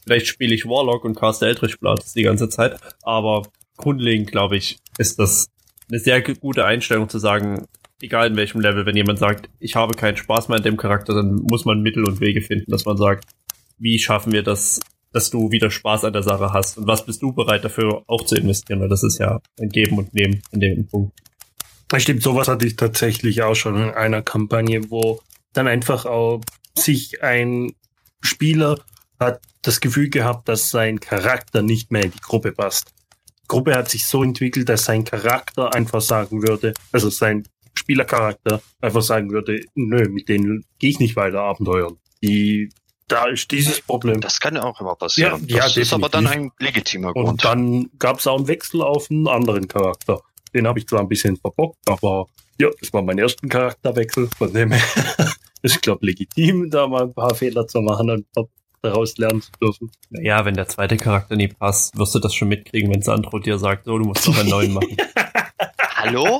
[0.05, 3.43] Vielleicht spiele ich Warlock und caste Eldritch Blades die ganze Zeit, aber
[3.79, 5.47] grundlegend, glaube ich, ist das
[5.89, 7.65] eine sehr gute Einstellung zu sagen,
[8.01, 11.13] egal in welchem Level, wenn jemand sagt, ich habe keinen Spaß mehr an dem Charakter,
[11.13, 13.25] dann muss man Mittel und Wege finden, dass man sagt,
[13.77, 14.79] wie schaffen wir das,
[15.11, 18.25] dass du wieder Spaß an der Sache hast und was bist du bereit dafür auch
[18.25, 21.17] zu investieren, weil das ist ja ein Geben und Nehmen in dem Punkt.
[21.87, 25.19] Das stimmt, sowas hatte ich tatsächlich auch schon in einer Kampagne, wo
[25.53, 26.41] dann einfach auch
[26.77, 27.73] sich ein
[28.21, 28.79] Spieler
[29.19, 32.93] hat das Gefühl gehabt, dass sein Charakter nicht mehr in die Gruppe passt.
[33.49, 39.01] Gruppe hat sich so entwickelt, dass sein Charakter einfach sagen würde, also sein Spielercharakter einfach
[39.01, 41.97] sagen würde, nö, mit denen gehe ich nicht weiter abenteuern.
[42.23, 42.69] Die
[43.07, 44.21] da ist dieses Problem.
[44.21, 45.43] Das kann ja auch immer passieren.
[45.47, 47.27] Ja, das ja, ist aber dann ein legitimer Grund.
[47.27, 50.21] Und dann gab es auch einen Wechsel auf einen anderen Charakter.
[50.53, 52.27] Den habe ich zwar ein bisschen verbockt, aber
[52.59, 54.29] ja, das war mein erster Charakterwechsel.
[54.37, 54.83] Von dem her
[55.63, 58.27] ist, ich glaube, legitim, da mal ein paar Fehler zu machen und
[58.81, 59.91] daraus lernen zu dürfen.
[60.09, 63.57] Naja, wenn der zweite Charakter nie passt, wirst du das schon mitkriegen, wenn Sandro dir
[63.57, 64.95] sagt, so, du musst noch einen neuen machen.
[65.95, 66.39] Hallo?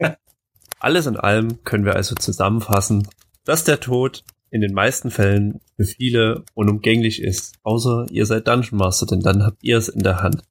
[0.80, 3.08] Alles in allem können wir also zusammenfassen,
[3.44, 7.56] dass der Tod in den meisten Fällen für viele unumgänglich ist.
[7.62, 10.42] Außer ihr seid Dungeon Master, denn dann habt ihr es in der Hand.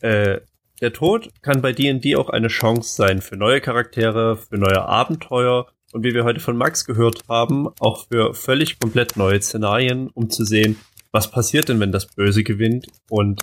[0.00, 0.40] Äh,
[0.80, 5.66] der Tod kann bei D&D auch eine Chance sein für neue Charaktere, für neue Abenteuer
[5.92, 10.30] und wie wir heute von Max gehört haben, auch für völlig komplett neue Szenarien, um
[10.30, 10.76] zu sehen,
[11.12, 13.42] was passiert denn, wenn das Böse gewinnt und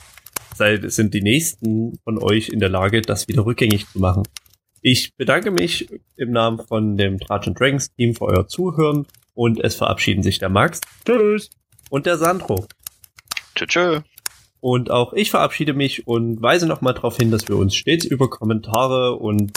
[0.56, 4.24] seid, sind die nächsten von euch in der Lage, das wieder rückgängig zu machen.
[4.82, 9.76] Ich bedanke mich im Namen von dem Trajan Dragons Team für euer Zuhören und es
[9.76, 10.80] verabschieden sich der Max.
[11.06, 11.50] Tschüss.
[11.90, 12.66] Und der Sandro.
[13.56, 14.02] Tschüss.
[14.60, 18.30] Und auch ich verabschiede mich und weise nochmal darauf hin, dass wir uns stets über
[18.30, 19.52] Kommentare und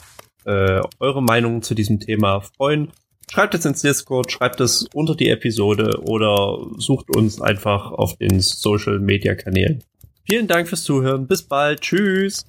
[0.45, 2.91] äh, eure Meinungen zu diesem Thema freuen.
[3.31, 8.41] Schreibt es ins Discord, schreibt es unter die Episode oder sucht uns einfach auf den
[8.41, 9.85] Social Media Kanälen.
[10.25, 11.27] Vielen Dank fürs Zuhören.
[11.27, 11.81] Bis bald.
[11.81, 12.45] Tschüss.